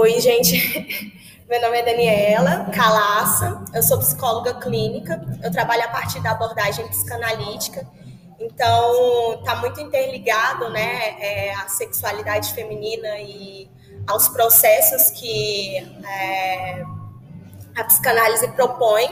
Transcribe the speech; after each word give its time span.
Oi, 0.00 0.20
gente. 0.20 0.54
Meu 1.50 1.60
nome 1.60 1.78
é 1.78 1.82
Daniela 1.82 2.66
Calaça, 2.66 3.64
eu 3.74 3.82
sou 3.82 3.98
psicóloga 3.98 4.54
clínica, 4.54 5.20
eu 5.42 5.50
trabalho 5.50 5.82
a 5.82 5.88
partir 5.88 6.22
da 6.22 6.30
abordagem 6.30 6.86
psicanalítica, 6.86 7.84
então 8.38 9.42
tá 9.42 9.56
muito 9.56 9.80
interligado, 9.80 10.70
né, 10.70 11.16
é, 11.18 11.52
a 11.54 11.66
sexualidade 11.66 12.54
feminina 12.54 13.18
e 13.18 13.68
aos 14.06 14.28
processos 14.28 15.10
que 15.10 15.78
é, 16.06 16.84
a 17.74 17.82
psicanálise 17.82 18.46
propõe. 18.52 19.08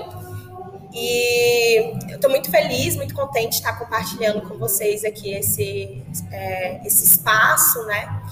E 0.92 1.96
eu 2.10 2.14
estou 2.14 2.30
muito 2.30 2.48
feliz, 2.48 2.94
muito 2.94 3.14
contente 3.14 3.50
de 3.50 3.56
estar 3.56 3.76
compartilhando 3.76 4.48
com 4.48 4.56
vocês 4.56 5.04
aqui 5.04 5.34
esse, 5.34 6.04
é, 6.30 6.86
esse 6.86 7.04
espaço, 7.04 7.84
né? 7.86 8.22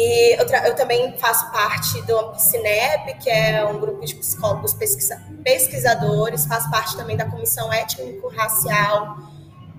E 0.00 0.40
eu, 0.40 0.46
eu, 0.46 0.76
também 0.76 1.12
faço 1.18 1.50
parte 1.50 2.00
do 2.02 2.32
Cinep, 2.38 3.14
que 3.14 3.28
é 3.28 3.64
um 3.64 3.80
grupo 3.80 4.06
de 4.06 4.14
psicólogos 4.14 4.72
pesquisa 4.72 5.20
pesquisadores, 5.42 6.46
faço 6.46 6.70
parte 6.70 6.96
também 6.96 7.16
da 7.16 7.24
Comissão 7.24 7.72
Étnico-Racial 7.72 9.16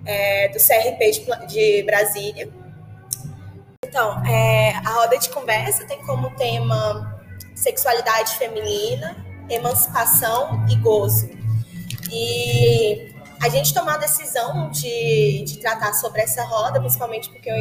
é, 0.05 0.49
do 0.49 0.57
CRP 0.59 1.11
de, 1.11 1.47
de 1.47 1.83
Brasília. 1.83 2.51
Então, 3.85 4.21
é, 4.25 4.73
a 4.85 4.89
roda 4.89 5.17
de 5.17 5.29
conversa 5.29 5.85
tem 5.85 6.05
como 6.05 6.35
tema 6.35 7.17
sexualidade 7.55 8.35
feminina, 8.35 9.15
emancipação 9.49 10.65
e 10.69 10.75
gozo. 10.75 11.29
E 12.11 13.15
a 13.41 13.47
gente 13.47 13.73
tomou 13.73 13.93
a 13.93 13.97
decisão 13.97 14.69
de, 14.69 15.45
de 15.45 15.59
tratar 15.61 15.93
sobre 15.93 16.23
essa 16.23 16.43
roda, 16.43 16.77
principalmente 16.77 17.29
porque 17.29 17.49
eu 17.49 17.55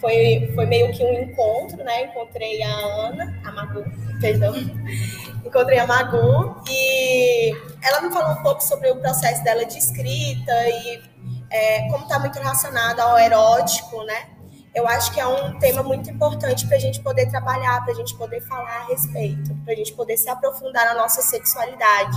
foi, 0.00 0.50
foi 0.54 0.66
meio 0.66 0.92
que 0.92 1.04
um 1.04 1.12
encontro, 1.22 1.78
né? 1.78 2.04
Encontrei 2.04 2.62
a 2.62 2.70
Ana, 2.70 3.40
a 3.44 3.52
Magu, 3.52 3.84
perdão. 4.20 4.54
Encontrei 5.44 5.78
a 5.78 5.86
Magu 5.86 6.62
e 6.68 7.50
ela 7.82 8.00
me 8.00 8.12
falou 8.12 8.38
um 8.38 8.42
pouco 8.42 8.62
sobre 8.62 8.90
o 8.90 8.96
processo 8.96 9.42
dela 9.42 9.64
de 9.64 9.78
escrita 9.78 10.52
e 10.68 11.02
é, 11.50 11.88
como 11.88 12.04
está 12.04 12.18
muito 12.18 12.38
relacionado 12.38 13.00
ao 13.00 13.18
erótico, 13.18 14.02
né? 14.04 14.28
Eu 14.74 14.86
acho 14.86 15.12
que 15.12 15.18
é 15.18 15.26
um 15.26 15.58
tema 15.58 15.82
muito 15.82 16.10
importante 16.10 16.66
para 16.66 16.76
a 16.76 16.80
gente 16.80 17.00
poder 17.00 17.28
trabalhar, 17.30 17.82
para 17.82 17.92
a 17.92 17.96
gente 17.96 18.14
poder 18.16 18.40
falar 18.42 18.82
a 18.82 18.86
respeito, 18.86 19.54
para 19.64 19.72
a 19.72 19.76
gente 19.76 19.92
poder 19.94 20.16
se 20.16 20.28
aprofundar 20.28 20.84
na 20.84 20.94
nossa 20.94 21.22
sexualidade, 21.22 22.16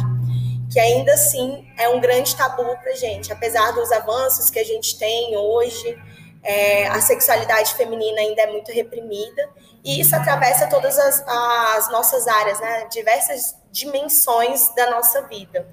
que 0.71 0.79
ainda 0.79 1.13
assim 1.13 1.65
é 1.77 1.89
um 1.89 1.99
grande 1.99 2.35
tabu 2.35 2.77
para 2.77 2.93
gente, 2.95 3.31
apesar 3.31 3.71
dos 3.71 3.91
avanços 3.91 4.49
que 4.49 4.59
a 4.59 4.63
gente 4.63 4.99
tem 4.99 5.35
hoje 5.35 5.97
é, 6.43 6.87
a 6.87 6.99
sexualidade 7.01 7.75
feminina 7.75 8.19
ainda 8.19 8.41
é 8.41 8.51
muito 8.51 8.71
reprimida, 8.71 9.49
e 9.83 9.99
isso 9.99 10.15
atravessa 10.15 10.67
todas 10.67 10.97
as, 10.97 11.23
as 11.27 11.91
nossas 11.91 12.27
áreas, 12.27 12.59
né? 12.59 12.87
diversas 12.91 13.55
dimensões 13.71 14.73
da 14.75 14.89
nossa 14.91 15.21
vida. 15.23 15.67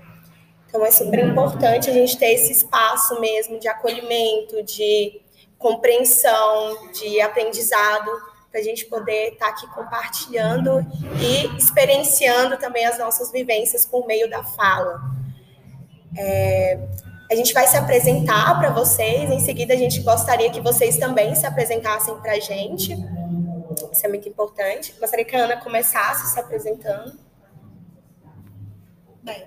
Então 0.67 0.85
é 0.85 0.91
super 0.91 1.19
importante 1.21 1.89
a 1.89 1.93
gente 1.93 2.17
ter 2.19 2.33
esse 2.33 2.53
espaço 2.53 3.19
mesmo 3.21 3.59
de 3.59 3.69
acolhimento, 3.69 4.63
de 4.63 5.21
compreensão, 5.59 6.91
de 6.93 7.21
aprendizado, 7.21 8.11
para 8.51 8.61
a 8.61 8.63
gente 8.63 8.87
poder 8.87 9.33
estar 9.33 9.47
tá 9.47 9.51
aqui 9.53 9.67
compartilhando 9.69 10.81
e 11.21 11.57
experienciando 11.57 12.57
também 12.59 12.85
as 12.87 12.99
nossas 12.99 13.31
vivências 13.31 13.85
por 13.85 14.07
meio 14.07 14.29
da 14.29 14.43
fala. 14.43 15.01
É, 16.17 16.79
a 17.31 17.35
gente 17.35 17.53
vai 17.53 17.67
se 17.67 17.77
apresentar 17.77 18.59
para 18.59 18.71
vocês, 18.71 19.31
em 19.31 19.41
seguida 19.41 19.75
a 19.75 19.77
gente 19.77 20.01
gostaria 20.01 20.51
que 20.51 20.61
vocês 20.61 20.97
também 20.97 21.35
se 21.35 21.47
apresentassem 21.47 22.15
para 22.21 22.33
a 22.33 22.41
gente. 22.41 22.95
Isso 23.93 24.07
é 24.07 24.09
muito 24.09 24.29
importante. 24.29 24.95
Gostaria 24.99 25.25
que 25.25 25.37
a 25.37 25.45
Ana 25.45 25.57
começasse 25.59 26.33
se 26.33 26.41
apresentando. 26.41 27.19
Bem, 29.23 29.47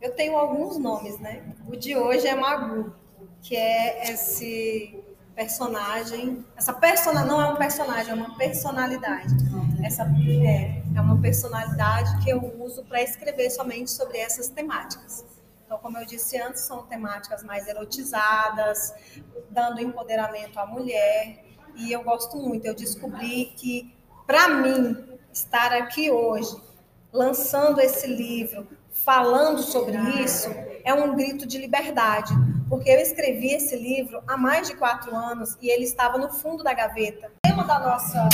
eu 0.00 0.14
tenho 0.14 0.36
alguns 0.36 0.78
nomes, 0.78 1.18
né? 1.18 1.42
O 1.66 1.76
de 1.76 1.96
hoje 1.96 2.26
é 2.26 2.34
Magu, 2.34 2.94
que 3.42 3.54
é 3.54 4.10
esse 4.10 5.04
personagem. 5.34 6.44
Essa 6.56 6.72
persona 6.72 7.24
não 7.24 7.40
é 7.40 7.52
um 7.52 7.56
personagem, 7.56 8.10
é 8.10 8.14
uma 8.14 8.36
personalidade. 8.38 9.34
Essa 9.84 10.02
é, 10.02 10.82
é 10.96 11.00
uma 11.00 11.20
personalidade 11.20 12.24
que 12.24 12.30
eu 12.30 12.40
uso 12.58 12.82
para 12.84 13.02
escrever 13.02 13.50
somente 13.50 13.90
sobre 13.90 14.18
essas 14.18 14.48
temáticas. 14.48 15.24
Então, 15.68 15.76
como 15.80 15.98
eu 15.98 16.06
disse 16.06 16.40
antes, 16.40 16.62
são 16.62 16.84
temáticas 16.84 17.44
mais 17.44 17.68
erotizadas, 17.68 18.94
dando 19.50 19.82
empoderamento 19.82 20.58
à 20.58 20.64
mulher. 20.64 21.44
E 21.76 21.92
eu 21.92 22.02
gosto 22.02 22.38
muito. 22.38 22.64
Eu 22.64 22.74
descobri 22.74 23.52
que, 23.54 23.94
para 24.26 24.48
mim, 24.48 24.96
estar 25.30 25.74
aqui 25.74 26.10
hoje, 26.10 26.58
lançando 27.12 27.82
esse 27.82 28.06
livro, 28.06 28.66
falando 29.04 29.60
sobre 29.60 29.98
isso, 30.24 30.48
é 30.82 30.94
um 30.94 31.14
grito 31.14 31.46
de 31.46 31.58
liberdade. 31.58 32.32
Porque 32.70 32.88
eu 32.88 32.98
escrevi 32.98 33.52
esse 33.52 33.76
livro 33.76 34.22
há 34.26 34.38
mais 34.38 34.68
de 34.68 34.74
quatro 34.74 35.14
anos 35.14 35.54
e 35.60 35.68
ele 35.68 35.84
estava 35.84 36.16
no 36.16 36.32
fundo 36.32 36.64
da 36.64 36.72
gaveta. 36.72 37.30
O 37.44 37.46
tema 37.46 37.64
da 37.64 37.78
nossa, 37.78 38.26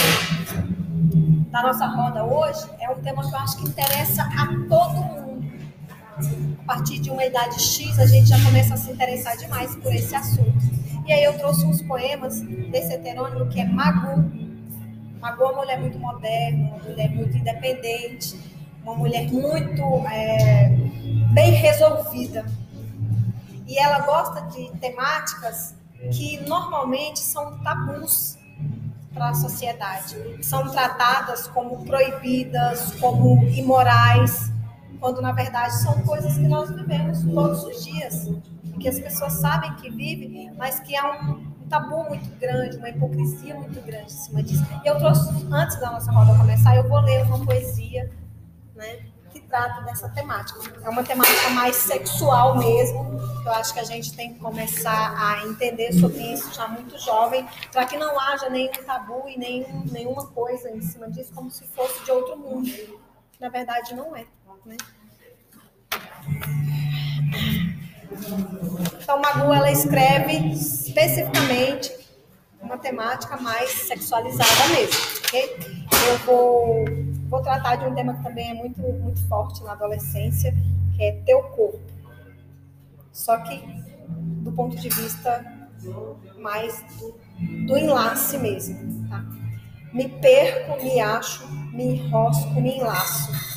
da 1.50 1.62
nossa 1.64 1.86
roda 1.86 2.24
hoje 2.24 2.64
é 2.78 2.88
um 2.88 3.02
tema 3.02 3.28
que 3.28 3.34
eu 3.34 3.38
acho 3.40 3.56
que 3.56 3.68
interessa 3.68 4.22
a 4.22 4.46
todo 4.68 4.94
mundo 4.94 5.24
a 6.64 6.66
partir 6.66 6.98
de 6.98 7.10
uma 7.10 7.22
idade 7.22 7.60
X, 7.60 7.98
a 7.98 8.06
gente 8.06 8.26
já 8.26 8.42
começa 8.42 8.72
a 8.72 8.76
se 8.78 8.90
interessar 8.90 9.36
demais 9.36 9.76
por 9.76 9.94
esse 9.94 10.14
assunto. 10.14 10.64
E 11.06 11.12
aí 11.12 11.22
eu 11.22 11.36
trouxe 11.36 11.66
uns 11.66 11.82
poemas 11.82 12.40
desse 12.40 12.94
heterônimo 12.94 13.46
que 13.50 13.60
é 13.60 13.66
Magu. 13.66 14.24
Magu 15.20 15.42
é 15.42 15.46
uma 15.46 15.56
mulher 15.56 15.78
muito 15.78 15.98
moderna, 15.98 16.70
uma 16.70 16.78
mulher 16.78 17.10
muito 17.10 17.36
independente, 17.36 18.40
uma 18.82 18.94
mulher 18.94 19.30
muito 19.30 19.82
é, 20.10 20.70
bem 21.34 21.52
resolvida. 21.52 22.46
E 23.66 23.78
ela 23.78 23.98
gosta 24.00 24.40
de 24.48 24.70
temáticas 24.78 25.74
que 26.12 26.40
normalmente 26.48 27.18
são 27.18 27.58
tabus 27.58 28.38
para 29.12 29.28
a 29.28 29.34
sociedade. 29.34 30.16
São 30.40 30.66
tratadas 30.70 31.46
como 31.46 31.84
proibidas, 31.84 32.92
como 32.98 33.44
imorais 33.48 34.53
quando 34.98 35.20
na 35.20 35.32
verdade 35.32 35.74
são 35.82 35.94
coisas 36.02 36.34
que 36.34 36.46
nós 36.48 36.70
vivemos 36.70 37.22
todos 37.22 37.64
os 37.64 37.84
dias, 37.84 38.30
que 38.80 38.88
as 38.88 38.98
pessoas 38.98 39.34
sabem 39.34 39.74
que 39.76 39.90
vivem, 39.90 40.52
mas 40.56 40.80
que 40.80 40.96
há 40.96 41.22
um, 41.22 41.54
tabu 41.68 42.04
muito 42.04 42.28
grande, 42.38 42.76
uma 42.76 42.88
hipocrisia 42.88 43.54
muito 43.54 43.80
grande 43.80 44.12
em 44.12 44.16
cima 44.16 44.42
disso. 44.42 44.64
E 44.84 44.88
eu 44.88 44.98
trouxe, 44.98 45.28
antes 45.50 45.78
da 45.80 45.90
nossa 45.90 46.10
roda 46.12 46.38
começar, 46.38 46.76
eu 46.76 46.88
vou 46.88 47.00
ler 47.00 47.24
uma 47.24 47.44
poesia, 47.44 48.10
né, 48.74 49.06
que 49.32 49.40
trata 49.40 49.82
dessa 49.82 50.08
temática. 50.08 50.60
É 50.82 50.88
uma 50.88 51.02
temática 51.02 51.50
mais 51.50 51.76
sexual 51.76 52.58
mesmo, 52.58 53.20
eu 53.44 53.52
acho 53.52 53.74
que 53.74 53.80
a 53.80 53.84
gente 53.84 54.14
tem 54.14 54.34
que 54.34 54.40
começar 54.40 55.14
a 55.18 55.46
entender 55.46 55.92
sobre 55.92 56.22
isso 56.32 56.54
já 56.54 56.68
muito 56.68 56.98
jovem, 56.98 57.46
para 57.72 57.84
que 57.84 57.96
não 57.96 58.18
haja 58.18 58.48
nenhum 58.48 58.72
tabu 58.86 59.24
e 59.28 59.38
nenhum, 59.38 59.84
nenhuma 59.90 60.26
coisa 60.28 60.70
em 60.70 60.80
cima 60.80 61.10
disso, 61.10 61.32
como 61.34 61.50
se 61.50 61.64
fosse 61.64 62.04
de 62.04 62.10
outro 62.10 62.38
mundo. 62.38 62.70
Na 63.40 63.48
verdade, 63.48 63.94
não 63.94 64.14
é. 64.14 64.24
Né? 64.66 64.76
Então, 69.02 69.20
Magu, 69.20 69.52
ela 69.52 69.70
escreve 69.70 70.52
especificamente 70.52 71.92
uma 72.60 72.78
temática 72.78 73.36
mais 73.36 73.70
sexualizada 73.70 74.68
mesmo, 74.74 74.96
ok? 75.26 75.86
Eu 76.08 76.18
vou, 76.24 76.84
vou 77.28 77.42
tratar 77.42 77.76
de 77.76 77.84
um 77.84 77.94
tema 77.94 78.14
que 78.14 78.22
também 78.22 78.50
é 78.50 78.54
muito, 78.54 78.80
muito 78.80 79.20
forte 79.28 79.62
na 79.62 79.72
adolescência, 79.72 80.54
que 80.96 81.02
é 81.02 81.12
teu 81.26 81.42
corpo. 81.42 81.80
Só 83.12 83.36
que 83.38 83.62
do 84.08 84.50
ponto 84.52 84.76
de 84.76 84.88
vista 84.88 85.44
mais 86.38 86.82
do, 86.98 87.14
do 87.66 87.76
enlace 87.76 88.38
mesmo, 88.38 89.08
tá? 89.08 89.22
Me 89.92 90.08
perco, 90.08 90.82
me 90.82 91.00
acho, 91.00 91.46
me 91.72 91.96
enrosco, 91.96 92.60
me 92.60 92.78
enlaço 92.78 93.53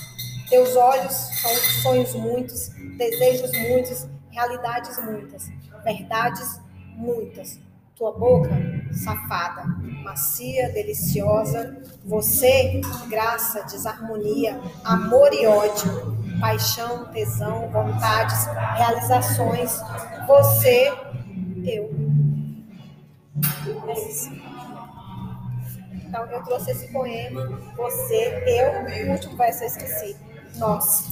teus 0.49 0.75
olhos 0.75 1.13
são 1.13 1.55
sonhos 1.81 2.13
muitos, 2.13 2.69
desejos 2.97 3.51
muitos, 3.51 4.07
realidades 4.31 4.97
muitas, 5.03 5.49
verdades 5.83 6.61
muitas. 6.95 7.59
Tua 7.95 8.11
boca, 8.11 8.51
safada, 8.91 9.63
macia, 10.03 10.69
deliciosa. 10.69 11.81
Você, 12.05 12.79
graça, 13.09 13.63
desarmonia, 13.63 14.59
amor 14.83 15.33
e 15.33 15.47
ódio, 15.47 16.15
paixão, 16.39 17.05
tesão, 17.05 17.67
vontades, 17.71 18.45
realizações. 18.75 19.81
Você, 20.27 20.93
eu. 21.65 21.89
É. 23.87 24.47
Então, 26.05 26.23
eu 26.27 26.43
trouxe 26.43 26.71
esse 26.71 26.91
poema, 26.93 27.59
você, 27.75 28.43
eu, 28.45 29.07
o 29.07 29.11
último 29.11 29.35
verso 29.35 29.63
eu 29.63 29.67
esqueci 29.67 30.26
nós. 30.57 31.07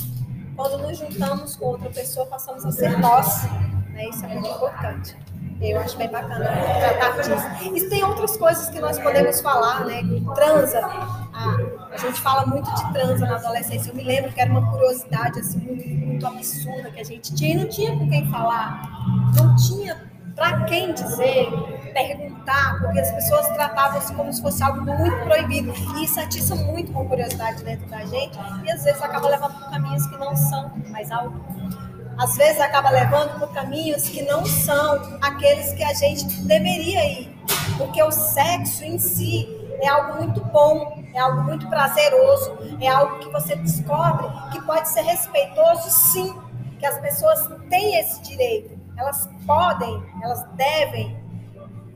Quando 0.55 0.77
nos 0.79 0.97
juntamos 0.97 1.55
com 1.55 1.65
outra 1.65 1.89
pessoa, 1.89 2.25
passamos 2.27 2.65
a 2.65 2.71
ser 2.71 2.97
nós. 2.99 3.43
Né? 3.91 4.09
Isso 4.09 4.25
é 4.25 4.29
muito 4.29 4.47
importante. 4.47 5.15
Eu 5.61 5.79
acho 5.79 5.97
bem 5.97 6.09
bacana 6.09 6.45
tratar 6.79 7.21
disso. 7.21 7.75
E 7.75 7.89
tem 7.89 8.03
outras 8.03 8.35
coisas 8.35 8.69
que 8.69 8.79
nós 8.79 8.99
podemos 8.99 9.39
falar, 9.39 9.85
né? 9.85 10.01
Transa. 10.33 10.79
A, 10.85 11.57
A 11.91 11.97
gente 11.97 12.19
fala 12.19 12.45
muito 12.45 12.69
de 12.73 12.93
transa 12.93 13.25
na 13.25 13.35
adolescência. 13.35 13.89
Eu 13.91 13.95
me 13.95 14.03
lembro 14.03 14.31
que 14.33 14.41
era 14.41 14.51
uma 14.51 14.69
curiosidade 14.69 15.39
assim, 15.39 15.59
muito, 15.59 15.87
muito 15.87 16.27
absurda 16.27 16.91
que 16.91 16.99
a 16.99 17.05
gente 17.05 17.33
tinha 17.33 17.55
e 17.55 17.57
não 17.57 17.69
tinha 17.69 17.97
com 17.97 18.09
quem 18.09 18.29
falar. 18.29 18.81
Não 19.35 19.55
tinha 19.55 20.09
para 20.35 20.65
quem 20.65 20.93
dizer, 20.93 21.47
perguntar, 21.95 22.77
porque 22.81 22.99
as 22.99 23.09
pessoas 23.13 23.47
tratavam 23.51 23.97
assim 23.97 24.13
como 24.13 24.31
se 24.31 24.41
fosse 24.41 24.61
algo 24.61 24.81
muito 24.81 25.17
proibido. 25.23 25.73
E 25.95 26.03
isso 26.03 26.19
atiça 26.19 26.53
muito 26.53 26.91
com 26.91 27.07
curiosidade 27.07 27.63
dentro 27.63 27.87
da 27.87 27.99
gente 28.05 28.37
e 28.65 28.69
às 28.69 28.83
vezes 28.83 29.01
acaba 29.01 29.29
levando 29.29 29.53
por 29.53 29.69
caminhos 29.69 30.05
que 30.05 30.17
não 30.17 30.35
são 30.35 30.73
mais 30.89 31.09
algo. 31.09 31.41
Às 32.17 32.35
vezes 32.35 32.59
acaba 32.59 32.89
levando 32.89 33.39
por 33.39 33.53
caminhos 33.53 34.09
que 34.09 34.21
não 34.23 34.45
são 34.45 35.19
aqueles 35.21 35.71
que 35.73 35.83
a 35.83 35.93
gente 35.93 36.25
deveria 36.41 37.21
ir. 37.21 37.35
Porque 37.77 38.03
o 38.03 38.11
sexo 38.11 38.83
em 38.83 38.99
si 38.99 39.47
é 39.81 39.87
algo 39.87 40.21
muito 40.21 40.43
bom, 40.45 41.01
é 41.13 41.19
algo 41.19 41.43
muito 41.43 41.67
prazeroso, 41.67 42.57
é 42.81 42.87
algo 42.87 43.19
que 43.19 43.29
você 43.29 43.55
descobre 43.55 44.27
que 44.51 44.61
pode 44.65 44.89
ser 44.89 45.01
respeitoso, 45.01 45.89
sim, 45.89 46.33
que 46.77 46.85
as 46.85 46.99
pessoas 46.99 47.49
têm 47.69 47.99
esse 47.99 48.21
direito, 48.21 48.77
elas 48.97 49.29
podem, 49.45 50.03
elas 50.21 50.45
devem, 50.53 51.24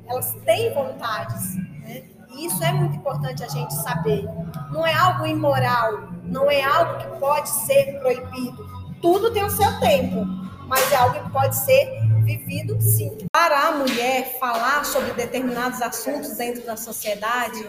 elas 0.10 0.36
têm 0.44 0.74
vontades. 0.74 1.56
Né? 1.56 2.04
E 2.32 2.48
isso 2.48 2.64
é 2.64 2.72
muito 2.72 2.98
importante 2.98 3.44
a 3.44 3.48
gente 3.48 3.74
saber. 3.76 4.26
Não 4.72 4.86
é 4.86 4.94
algo 4.94 5.26
imoral, 5.26 6.10
não 6.24 6.50
é 6.50 6.64
algo 6.64 6.98
que 6.98 7.20
pode 7.20 7.50
ser 7.50 8.00
proibido. 8.00 8.68
Tudo 9.02 9.32
tem 9.32 9.44
o 9.44 9.50
seu 9.50 9.80
tempo, 9.80 10.26
mas 10.68 10.92
é 10.92 10.96
algo 10.96 11.24
que 11.24 11.30
pode 11.32 11.56
ser 11.56 12.02
vivido 12.24 12.80
sim. 12.82 13.18
Para 13.32 13.68
a 13.68 13.72
mulher 13.72 14.38
falar 14.40 14.84
sobre 14.84 15.14
determinados 15.14 15.82
assuntos 15.82 16.36
dentro 16.38 16.66
da 16.66 16.76
sociedade 16.76 17.66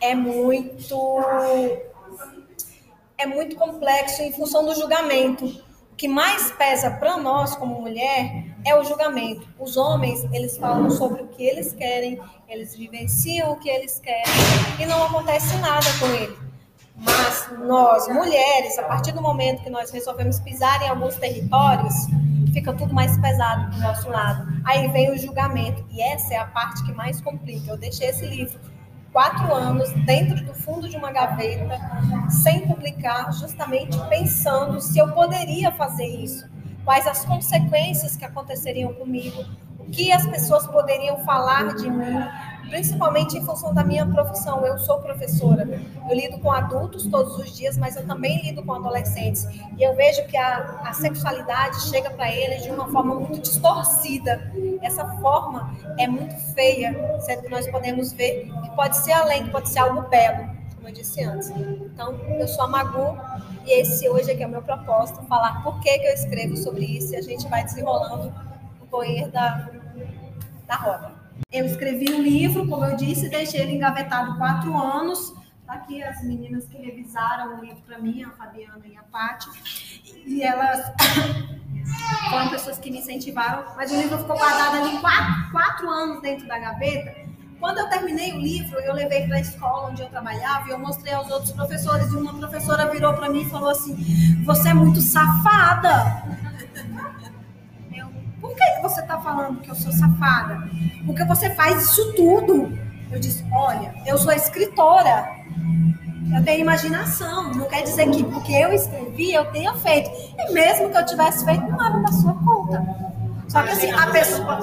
é 0.00 0.14
muito 0.14 1.20
é 3.18 3.26
muito 3.26 3.54
complexo 3.54 4.22
em 4.22 4.32
função 4.32 4.64
do 4.64 4.74
julgamento. 4.74 5.44
O 5.92 5.94
que 5.96 6.08
mais 6.08 6.50
pesa 6.52 6.90
para 6.90 7.16
nós 7.18 7.54
como 7.54 7.80
mulher 7.80 8.51
é 8.64 8.78
o 8.78 8.84
julgamento. 8.84 9.46
Os 9.58 9.76
homens, 9.76 10.24
eles 10.32 10.56
falam 10.56 10.90
sobre 10.90 11.22
o 11.22 11.28
que 11.28 11.42
eles 11.42 11.72
querem, 11.72 12.20
eles 12.48 12.76
vivenciam 12.76 13.52
o 13.52 13.56
que 13.56 13.68
eles 13.68 13.98
querem 13.98 14.32
e 14.78 14.86
não 14.86 15.04
acontece 15.04 15.56
nada 15.56 15.86
com 15.98 16.06
ele. 16.06 16.36
Mas 16.96 17.48
nós, 17.58 18.08
mulheres, 18.08 18.78
a 18.78 18.84
partir 18.84 19.12
do 19.12 19.22
momento 19.22 19.62
que 19.62 19.70
nós 19.70 19.90
resolvemos 19.90 20.38
pisar 20.40 20.82
em 20.82 20.88
alguns 20.88 21.16
territórios, 21.16 21.94
fica 22.52 22.72
tudo 22.72 22.94
mais 22.94 23.18
pesado 23.18 23.70
do 23.70 23.80
nosso 23.80 24.08
lado. 24.08 24.46
Aí 24.64 24.88
vem 24.88 25.10
o 25.10 25.18
julgamento, 25.18 25.84
e 25.90 26.02
essa 26.02 26.34
é 26.34 26.36
a 26.36 26.44
parte 26.44 26.84
que 26.84 26.92
mais 26.92 27.20
complica. 27.20 27.70
Eu 27.70 27.76
deixei 27.76 28.08
esse 28.08 28.26
livro 28.26 28.60
quatro 29.12 29.52
anos 29.52 29.90
dentro 30.06 30.42
do 30.44 30.54
fundo 30.54 30.88
de 30.88 30.96
uma 30.96 31.12
gaveta, 31.12 31.78
sem 32.30 32.66
publicar, 32.66 33.30
justamente 33.32 33.98
pensando 34.08 34.80
se 34.80 34.98
eu 34.98 35.12
poderia 35.12 35.70
fazer 35.72 36.06
isso, 36.06 36.48
quais 36.84 37.06
as 37.06 37.24
consequências 37.24 38.16
que 38.16 38.24
aconteceriam 38.24 38.92
comigo, 38.94 39.44
o 39.78 39.84
que 39.90 40.12
as 40.12 40.26
pessoas 40.26 40.66
poderiam 40.66 41.18
falar 41.24 41.74
de 41.74 41.90
mim, 41.90 42.24
principalmente 42.68 43.36
em 43.36 43.44
função 43.44 43.74
da 43.74 43.84
minha 43.84 44.06
profissão. 44.06 44.64
Eu 44.64 44.78
sou 44.78 45.00
professora, 45.00 45.68
eu 46.08 46.16
lido 46.16 46.38
com 46.38 46.50
adultos 46.50 47.06
todos 47.06 47.36
os 47.36 47.56
dias, 47.56 47.76
mas 47.76 47.96
eu 47.96 48.06
também 48.06 48.40
lido 48.42 48.62
com 48.62 48.74
adolescentes. 48.74 49.46
E 49.76 49.82
eu 49.82 49.94
vejo 49.94 50.24
que 50.26 50.36
a, 50.36 50.80
a 50.84 50.92
sexualidade 50.92 51.82
chega 51.90 52.10
para 52.10 52.32
eles 52.32 52.62
de 52.62 52.70
uma 52.70 52.88
forma 52.88 53.14
muito 53.14 53.40
distorcida. 53.40 54.52
Essa 54.80 55.04
forma 55.20 55.76
é 55.98 56.06
muito 56.06 56.34
feia, 56.54 57.18
sendo 57.20 57.42
que 57.42 57.48
nós 57.48 57.68
podemos 57.68 58.12
ver 58.12 58.50
que 58.62 58.70
pode 58.70 58.96
ser 58.96 59.12
além, 59.12 59.44
que 59.44 59.50
pode 59.50 59.68
ser 59.68 59.80
algo 59.80 60.02
belo, 60.08 60.48
como 60.76 60.88
eu 60.88 60.92
disse 60.92 61.22
antes. 61.24 61.50
Então, 61.50 62.14
eu 62.38 62.46
sou 62.48 62.64
a 62.64 62.68
Magu 62.68 63.18
e 63.64 63.80
esse 63.80 64.08
hoje 64.08 64.30
aqui 64.30 64.42
é 64.42 64.46
o 64.46 64.50
meu 64.50 64.62
propósito, 64.62 65.22
falar 65.26 65.62
por 65.62 65.80
que, 65.80 65.98
que 65.98 66.06
eu 66.06 66.14
escrevo 66.14 66.56
sobre 66.56 66.84
isso 66.84 67.14
e 67.14 67.16
a 67.16 67.22
gente 67.22 67.48
vai 67.48 67.64
desenrolando 67.64 68.32
o 68.80 68.86
correr 68.86 69.28
da, 69.28 69.68
da 70.66 70.74
roda. 70.76 71.12
Eu 71.50 71.66
escrevi 71.66 72.12
um 72.12 72.22
livro, 72.22 72.66
como 72.66 72.84
eu 72.84 72.96
disse, 72.96 73.28
deixei 73.28 73.60
ele 73.60 73.74
engavetado 73.74 74.36
quatro 74.36 74.76
anos. 74.76 75.34
Tá 75.66 75.74
aqui 75.74 76.02
as 76.02 76.22
meninas 76.24 76.66
que 76.66 76.76
revisaram 76.76 77.58
o 77.58 77.64
livro 77.64 77.80
para 77.86 77.98
mim, 77.98 78.22
a 78.24 78.30
Fabiana 78.30 78.82
e 78.84 78.96
a 78.96 79.02
Paty. 79.02 79.48
E 80.26 80.42
elas 80.42 80.92
foram 82.30 82.48
pessoas 82.50 82.78
que 82.78 82.90
me 82.90 82.98
incentivaram, 82.98 83.64
mas 83.76 83.90
o 83.92 83.96
livro 83.96 84.18
ficou 84.18 84.36
guardado 84.36 84.78
ali 84.78 84.98
quatro, 84.98 85.50
quatro 85.52 85.90
anos 85.90 86.20
dentro 86.20 86.46
da 86.48 86.58
gaveta. 86.58 87.21
Quando 87.62 87.78
eu 87.78 87.88
terminei 87.88 88.32
o 88.32 88.40
livro, 88.40 88.76
eu 88.80 88.92
levei 88.92 89.24
para 89.24 89.36
a 89.36 89.40
escola 89.40 89.88
onde 89.88 90.02
eu 90.02 90.08
trabalhava 90.08 90.66
e 90.66 90.72
eu 90.72 90.80
mostrei 90.80 91.14
aos 91.14 91.30
outros 91.30 91.52
professores. 91.52 92.12
E 92.12 92.16
uma 92.16 92.34
professora 92.34 92.90
virou 92.90 93.14
para 93.14 93.30
mim 93.30 93.42
e 93.42 93.48
falou 93.48 93.70
assim: 93.70 93.94
Você 94.44 94.70
é 94.70 94.74
muito 94.74 95.00
safada. 95.00 96.24
Por 98.40 98.56
que, 98.56 98.64
que 98.64 98.82
você 98.82 99.00
está 99.00 99.16
falando 99.20 99.60
que 99.60 99.70
eu 99.70 99.76
sou 99.76 99.92
safada? 99.92 100.68
Porque 101.06 101.24
você 101.24 101.54
faz 101.54 101.84
isso 101.84 102.12
tudo. 102.14 102.76
Eu 103.12 103.20
disse, 103.20 103.46
olha, 103.52 103.94
eu 104.06 104.18
sou 104.18 104.32
escritora. 104.32 105.30
Eu 106.34 106.42
tenho 106.42 106.62
imaginação. 106.62 107.54
Não 107.54 107.68
quer 107.68 107.82
dizer 107.82 108.10
que 108.10 108.24
porque 108.24 108.52
eu 108.54 108.72
escrevi, 108.72 109.34
eu 109.34 109.44
tenha 109.52 109.72
feito. 109.74 110.10
E 110.36 110.52
mesmo 110.52 110.90
que 110.90 110.96
eu 110.96 111.06
tivesse 111.06 111.44
feito, 111.44 111.62
não 111.62 111.80
era 111.80 112.00
da 112.00 112.10
sua 112.10 112.34
conta. 112.34 113.11
Só 113.52 113.62
que 113.62 113.68
assim, 113.68 113.90
a 113.90 114.06
pessoa. 114.06 114.58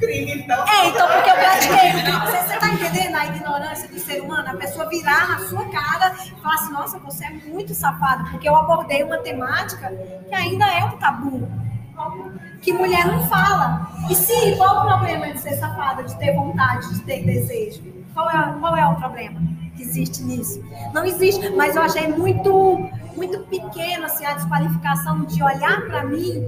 então. 0.00 0.64
É, 0.68 0.86
então, 0.86 1.08
porque 1.08 1.28
eu 1.28 1.34
pratiquei. 1.34 1.92
Você, 2.20 2.36
você 2.36 2.56
tá 2.56 2.68
entendendo 2.68 3.16
a 3.16 3.26
ignorância 3.26 3.88
do 3.88 3.98
ser 3.98 4.20
humano? 4.20 4.48
A 4.48 4.54
pessoa 4.54 4.88
virar 4.88 5.28
na 5.28 5.40
sua 5.40 5.68
cara 5.70 6.14
e 6.24 6.40
falar 6.40 6.54
assim: 6.54 6.72
nossa, 6.72 6.98
você 7.00 7.24
é 7.24 7.30
muito 7.30 7.74
safado, 7.74 8.30
porque 8.30 8.48
eu 8.48 8.54
abordei 8.54 9.02
uma 9.02 9.18
temática 9.18 9.92
que 10.28 10.32
ainda 10.32 10.66
é 10.66 10.84
um 10.84 10.96
tabu 10.98 11.48
que 12.62 12.72
mulher 12.72 13.06
não 13.06 13.26
fala. 13.26 13.90
E 14.08 14.14
sim, 14.14 14.54
qual 14.56 14.84
o 14.84 14.86
problema 14.86 15.32
de 15.32 15.40
ser 15.40 15.56
safada, 15.56 16.04
de 16.04 16.16
ter 16.16 16.32
vontade, 16.32 16.88
de 16.94 17.00
ter 17.00 17.24
desejo? 17.24 17.82
Qual 18.14 18.30
é, 18.30 18.54
qual 18.60 18.76
é 18.76 18.86
o 18.86 18.94
problema 18.94 19.40
que 19.76 19.82
existe 19.82 20.22
nisso? 20.22 20.62
Não 20.92 21.04
existe, 21.04 21.48
mas 21.50 21.76
eu 21.76 21.82
achei 21.82 22.08
muito 22.08 22.88
muito 23.16 23.38
pequeno 23.44 24.04
assim, 24.04 24.26
a 24.26 24.34
desqualificação 24.34 25.24
de 25.24 25.42
olhar 25.42 25.80
para 25.86 26.04
mim 26.04 26.44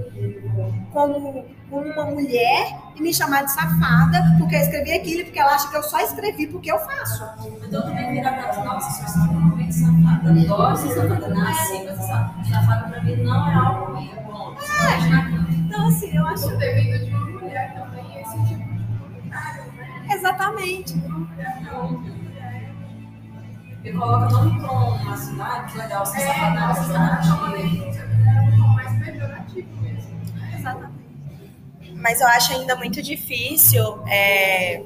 como, 0.93 1.43
como 1.67 1.85
uma 1.91 2.05
mulher 2.05 2.77
e 2.95 3.01
me 3.01 3.11
chamar 3.11 3.43
de 3.43 3.51
safada 3.51 4.23
porque 4.37 4.55
eu 4.55 4.59
escrevi 4.59 4.93
aquilo, 4.93 5.23
porque 5.23 5.39
ela 5.39 5.55
acha 5.55 5.67
que 5.67 5.75
eu 5.75 5.83
só 5.83 5.99
escrevi 5.99 6.45
porque 6.47 6.71
eu 6.71 6.79
faço. 6.79 7.23
Então 7.63 7.81
também 7.81 8.11
vira 8.11 8.31
pra 8.31 8.63
nossa, 8.63 8.91
você 8.91 9.03
está 9.05 9.23
extremamente 9.23 9.73
safada. 9.73 10.47
Gosta 10.47 10.87
de 10.87 10.93
safada, 10.93 11.27
nasci, 11.29 11.83
mas 11.85 12.47
safada 12.47 12.89
para 12.89 13.03
mim 13.03 13.15
não 13.23 13.49
é 13.49 13.53
algo 13.55 13.93
ruim, 13.93 14.11
é 14.11 14.21
bom. 14.21 14.55
É. 14.55 15.49
Então, 15.69 15.87
assim, 15.87 16.17
eu 16.17 16.25
acho. 16.25 16.57
Devido 16.57 17.05
de 17.05 17.11
uma 17.11 17.39
mulher 17.41 17.73
também 17.75 18.21
esse 18.21 18.37
tipo 18.47 18.73
de 18.73 18.89
comentário, 18.97 19.71
né? 19.73 20.07
Exatamente. 20.09 20.93
E 23.83 23.91
coloca 23.93 24.29
nome 24.29 24.59
para 24.59 24.71
uma 24.71 25.17
cidade, 25.17 25.71
que 25.71 25.77
legal, 25.77 26.05
você 26.05 26.17
é, 26.17 26.33
sabe 26.33 26.55
na 26.55 26.75
cidade. 26.75 27.29
É 27.29 27.33
um 28.61 28.67
mais 28.73 29.05
pejorativo 29.05 29.81
mesmo. 29.81 30.11
Né? 30.35 30.55
Exatamente. 30.57 30.99
Mas 31.95 32.21
eu 32.21 32.27
acho 32.27 32.53
ainda 32.53 32.75
muito 32.75 33.01
difícil 33.01 34.03
é, 34.07 34.81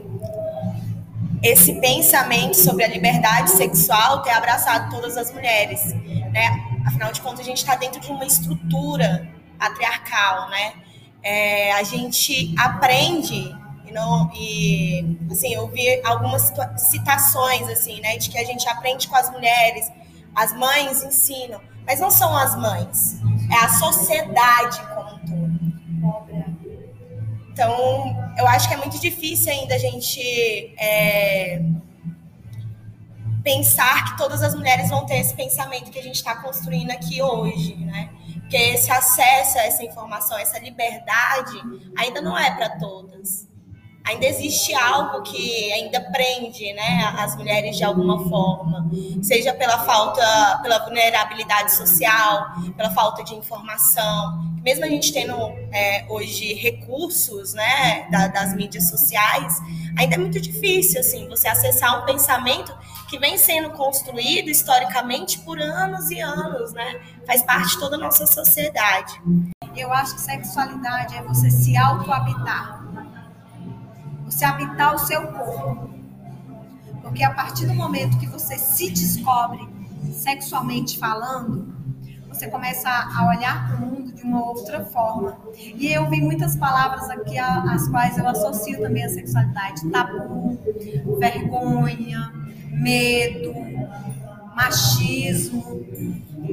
esse 1.42 1.74
pensamento 1.82 2.56
sobre 2.56 2.84
a 2.84 2.88
liberdade 2.88 3.50
sexual 3.52 4.22
ter 4.22 4.32
abraçado 4.32 4.90
todas 4.90 5.18
as 5.18 5.32
mulheres. 5.34 5.94
Né? 5.94 6.64
Afinal 6.86 7.12
de 7.12 7.20
contas, 7.20 7.42
a 7.42 7.44
gente 7.44 7.58
está 7.58 7.76
dentro 7.76 8.00
de 8.00 8.12
uma 8.12 8.26
estrutura 8.26 9.28
patriarcal, 9.58 10.50
né? 10.50 10.74
É, 11.22 11.72
a 11.74 11.84
gente 11.84 12.54
aprende 12.58 13.56
e 13.86 13.92
não 13.92 14.32
e 14.34 15.18
assim 15.32 15.54
eu 15.54 15.68
vi 15.68 16.02
algumas 16.04 16.54
citações 16.78 17.68
assim, 17.70 18.00
né, 18.02 18.18
de 18.18 18.30
que 18.30 18.38
a 18.38 18.44
gente 18.44 18.68
aprende 18.68 19.08
com 19.08 19.16
as 19.16 19.30
mulheres, 19.32 19.92
as 20.36 20.54
mães 20.58 21.04
ensinam, 21.04 21.62
mas 21.86 22.00
não 22.00 22.12
são 22.12 22.36
as 22.36 22.56
mães, 22.56 23.20
é 23.52 23.66
a 23.66 23.70
sociedade 23.70 24.82
como 24.94 25.16
um 25.16 25.20
todo. 25.20 25.64
Então, 27.54 28.34
eu 28.36 28.48
acho 28.48 28.68
que 28.68 28.74
é 28.74 28.78
muito 28.78 29.00
difícil 29.00 29.52
ainda 29.52 29.76
a 29.76 29.78
gente 29.78 30.20
é, 30.76 31.62
pensar 33.44 34.06
que 34.06 34.18
todas 34.18 34.42
as 34.42 34.56
mulheres 34.56 34.90
vão 34.90 35.06
ter 35.06 35.20
esse 35.20 35.36
pensamento 35.36 35.92
que 35.92 36.00
a 36.00 36.02
gente 36.02 36.16
está 36.16 36.36
construindo 36.36 36.90
aqui 36.90 37.22
hoje, 37.22 37.76
né? 37.76 38.10
Porque 38.40 38.58
esse 38.58 38.92
acesso 38.92 39.60
a 39.60 39.66
essa 39.66 39.84
informação, 39.84 40.38
essa 40.40 40.58
liberdade, 40.58 41.62
ainda 41.96 42.22
não 42.22 42.36
é 42.36 42.56
para 42.56 42.70
todas. 42.80 43.48
Ainda 44.04 44.26
existe 44.26 44.74
algo 44.74 45.22
que 45.22 45.72
ainda 45.72 46.02
prende 46.12 46.74
né, 46.74 47.14
as 47.18 47.36
mulheres 47.36 47.78
de 47.78 47.84
alguma 47.84 48.28
forma, 48.28 48.90
seja 49.22 49.54
pela 49.54 49.80
falta, 49.80 50.60
pela 50.62 50.80
vulnerabilidade 50.80 51.74
social, 51.74 52.54
pela 52.76 52.92
falta 52.92 53.24
de 53.24 53.34
informação. 53.34 54.52
Mesmo 54.62 54.86
a 54.86 54.88
gente 54.88 55.12
tendo 55.12 55.36
é, 55.72 56.06
hoje 56.10 56.54
recursos 56.54 57.54
né, 57.54 58.08
da, 58.10 58.28
das 58.28 58.54
mídias 58.56 58.90
sociais, 58.90 59.60
ainda 59.98 60.16
é 60.16 60.18
muito 60.18 60.40
difícil 60.40 61.00
assim, 61.00 61.28
você 61.28 61.48
acessar 61.48 62.02
um 62.02 62.06
pensamento 62.06 62.76
que 63.10 63.18
vem 63.20 63.38
sendo 63.38 63.70
construído 63.72 64.50
historicamente 64.50 65.40
por 65.40 65.60
anos 65.60 66.10
e 66.10 66.20
anos, 66.20 66.74
né? 66.74 67.00
Faz 67.28 67.44
parte 67.44 67.72
de 67.72 67.80
toda 67.80 67.96
a 67.96 68.00
nossa 68.00 68.26
sociedade. 68.26 69.22
Eu 69.76 69.94
acho 69.94 70.16
que 70.16 70.22
sexualidade 70.22 71.16
é 71.16 71.22
você 71.22 71.52
se 71.52 71.78
auto-habitar 71.78 72.83
você 74.34 74.46
habitar 74.46 74.96
o 74.96 75.00
seu 75.00 75.28
corpo. 75.28 75.90
Porque 77.02 77.24
a 77.24 77.32
partir 77.32 77.66
do 77.68 77.74
momento 77.74 78.18
que 78.18 78.28
você 78.28 78.58
se 78.58 78.90
descobre 78.90 79.68
sexualmente 80.12 80.98
falando, 80.98 81.74
você 82.28 82.48
começa 82.48 82.90
a 82.90 83.28
olhar 83.28 83.68
para 83.68 83.78
o 83.78 83.82
mundo 83.82 84.12
de 84.12 84.24
uma 84.24 84.44
outra 84.44 84.84
forma. 84.86 85.38
E 85.56 85.92
eu 85.92 86.10
vi 86.10 86.20
muitas 86.20 86.56
palavras 86.56 87.10
aqui 87.10 87.38
às 87.38 87.88
quais 87.88 88.18
eu 88.18 88.28
associo 88.28 88.82
também 88.82 89.04
a 89.04 89.10
sexualidade: 89.10 89.88
tabu, 89.90 90.58
vergonha, 91.20 92.34
medo, 92.72 93.54
machismo, 94.56 95.86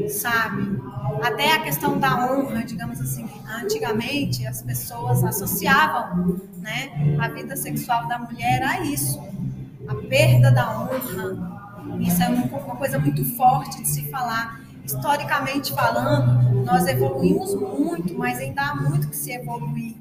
sabe? 0.08 0.80
Até 1.22 1.52
a 1.52 1.62
questão 1.62 1.98
da 1.98 2.26
honra, 2.26 2.64
digamos 2.64 3.00
assim, 3.00 3.28
antigamente 3.62 4.46
as 4.46 4.62
pessoas 4.62 5.22
associavam, 5.24 6.40
né, 6.58 7.16
a 7.18 7.28
vida 7.28 7.56
sexual 7.56 8.06
da 8.08 8.18
mulher 8.18 8.62
a 8.62 8.80
isso, 8.80 9.20
a 9.88 9.94
perda 9.94 10.50
da 10.50 10.70
honra. 10.80 11.60
Isso 12.00 12.22
é 12.22 12.28
uma 12.28 12.76
coisa 12.76 12.98
muito 12.98 13.24
forte 13.36 13.82
de 13.82 13.88
se 13.88 14.10
falar. 14.10 14.60
Historicamente 14.84 15.72
falando, 15.72 16.64
nós 16.64 16.86
evoluímos 16.86 17.54
muito, 17.54 18.16
mas 18.16 18.38
ainda 18.38 18.62
há 18.62 18.74
muito 18.74 19.08
que 19.08 19.16
se 19.16 19.32
evoluir. 19.32 19.94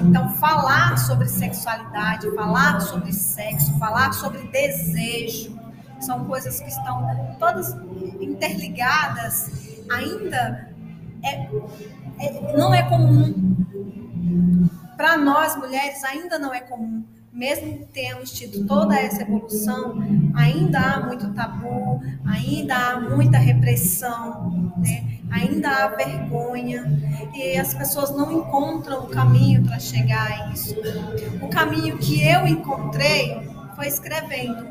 Então, 0.00 0.30
falar 0.34 0.96
sobre 0.98 1.28
sexualidade, 1.28 2.30
falar 2.34 2.80
sobre 2.80 3.12
sexo, 3.12 3.78
falar 3.78 4.12
sobre 4.12 4.40
desejo, 4.48 5.56
são 6.00 6.24
coisas 6.24 6.60
que 6.60 6.68
estão 6.68 7.36
todas 7.38 7.76
interligadas, 8.20 9.50
ainda 9.90 10.68
é, 11.22 11.48
é 12.20 12.56
não 12.56 12.74
é 12.74 12.82
comum. 12.82 13.56
Para 14.96 15.16
nós 15.16 15.56
mulheres, 15.56 16.02
ainda 16.04 16.38
não 16.38 16.52
é 16.52 16.60
comum. 16.60 17.04
Mesmo 17.32 17.86
tendo 17.92 18.24
tido 18.24 18.66
toda 18.66 18.98
essa 18.98 19.22
evolução, 19.22 19.96
ainda 20.34 20.78
há 20.80 21.06
muito 21.06 21.32
tabu, 21.34 22.00
ainda 22.26 22.74
há 22.74 23.00
muita 23.00 23.38
repressão, 23.38 24.72
né? 24.76 25.20
ainda 25.30 25.68
há 25.68 25.88
vergonha, 25.88 26.84
e 27.34 27.56
as 27.56 27.74
pessoas 27.74 28.10
não 28.10 28.32
encontram 28.32 29.04
o 29.04 29.06
caminho 29.08 29.62
para 29.64 29.78
chegar 29.78 30.26
a 30.26 30.52
isso. 30.52 30.74
O 31.40 31.48
caminho 31.48 31.96
que 31.98 32.26
eu 32.26 32.46
encontrei 32.46 33.48
foi 33.76 33.86
escrevendo 33.86 34.66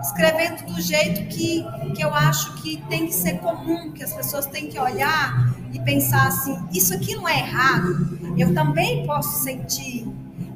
escrevendo 0.00 0.66
do 0.66 0.80
jeito 0.80 1.24
que, 1.28 1.64
que 1.94 2.02
eu 2.02 2.12
acho 2.12 2.54
que 2.54 2.76
tem 2.88 3.06
que 3.06 3.14
ser 3.14 3.38
comum, 3.38 3.92
que 3.92 4.02
as 4.02 4.12
pessoas 4.12 4.46
têm 4.46 4.68
que 4.68 4.78
olhar 4.78 5.54
e 5.72 5.80
pensar 5.80 6.28
assim: 6.28 6.58
isso 6.72 6.94
aqui 6.94 7.14
não 7.14 7.28
é 7.28 7.38
errado, 7.38 8.18
eu 8.36 8.52
também 8.54 9.06
posso 9.06 9.42
sentir, 9.44 10.06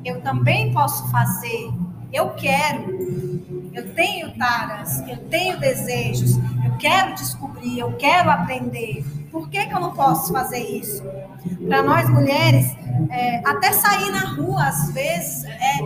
eu 0.04 0.20
também 0.20 0.72
posso 0.72 1.08
fazer, 1.10 1.70
eu 2.12 2.30
quero, 2.30 2.90
eu 3.72 3.92
tenho 3.94 4.32
taras, 4.36 5.00
eu 5.08 5.16
tenho 5.28 5.58
desejos, 5.58 6.36
eu 6.64 6.76
quero 6.78 7.14
descobrir, 7.14 7.78
eu 7.78 7.92
quero 7.92 8.30
aprender. 8.30 9.04
Por 9.30 9.50
que, 9.50 9.66
que 9.66 9.74
eu 9.74 9.80
não 9.80 9.92
posso 9.92 10.32
fazer 10.32 10.60
isso? 10.60 11.02
Para 11.68 11.82
nós 11.82 12.08
mulheres, 12.08 12.74
é, 13.10 13.42
até 13.44 13.72
sair 13.72 14.10
na 14.10 14.34
rua, 14.34 14.64
às 14.64 14.90
vezes, 14.92 15.44
é, 15.44 15.78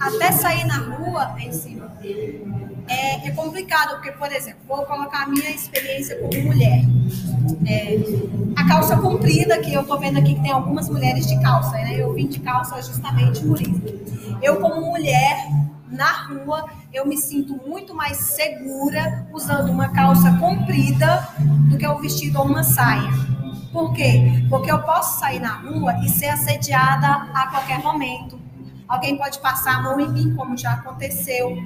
até 0.00 0.32
sair 0.32 0.64
na 0.64 0.78
rua 0.78 1.34
em 1.38 1.50
é, 2.88 3.28
é, 3.28 3.30
complicado, 3.32 3.96
porque, 3.96 4.12
por 4.12 4.32
exemplo, 4.32 4.60
vou 4.66 4.84
colocar 4.86 5.24
a 5.24 5.26
minha 5.26 5.50
experiência 5.50 6.16
como 6.18 6.42
mulher. 6.42 6.82
É, 7.66 7.98
a 8.56 8.66
calça 8.66 8.96
comprida, 8.96 9.58
que 9.58 9.72
eu 9.74 9.84
tô 9.84 9.98
vendo 9.98 10.18
aqui 10.18 10.34
que 10.34 10.40
tem 10.40 10.50
algumas 10.50 10.88
mulheres 10.88 11.26
de 11.26 11.38
calça, 11.42 11.72
né? 11.72 11.96
Eu 11.96 12.14
vim 12.14 12.26
de 12.26 12.40
calça 12.40 12.80
justamente 12.80 13.42
por 13.42 13.60
isso. 13.60 13.82
Eu, 14.40 14.56
como 14.56 14.80
mulher, 14.80 15.36
na 15.90 16.10
rua, 16.28 16.64
eu 16.92 17.06
me 17.06 17.18
sinto 17.18 17.60
muito 17.66 17.94
mais 17.94 18.16
segura 18.16 19.26
usando 19.32 19.70
uma 19.70 19.90
calça 19.90 20.32
comprida 20.38 21.28
do 21.70 21.76
que 21.76 21.86
um 21.86 22.00
vestido 22.00 22.38
ou 22.38 22.46
uma 22.46 22.62
saia. 22.62 23.10
Por 23.70 23.92
quê? 23.92 24.44
Porque 24.48 24.72
eu 24.72 24.78
posso 24.78 25.20
sair 25.20 25.40
na 25.40 25.56
rua 25.56 25.94
e 26.02 26.08
ser 26.08 26.28
assediada 26.28 27.06
a 27.34 27.48
qualquer 27.48 27.82
momento 27.82 28.47
Alguém 28.88 29.18
pode 29.18 29.38
passar 29.40 29.76
a 29.76 29.82
mão 29.82 30.00
em 30.00 30.08
mim, 30.08 30.34
como 30.34 30.56
já 30.56 30.72
aconteceu. 30.72 31.56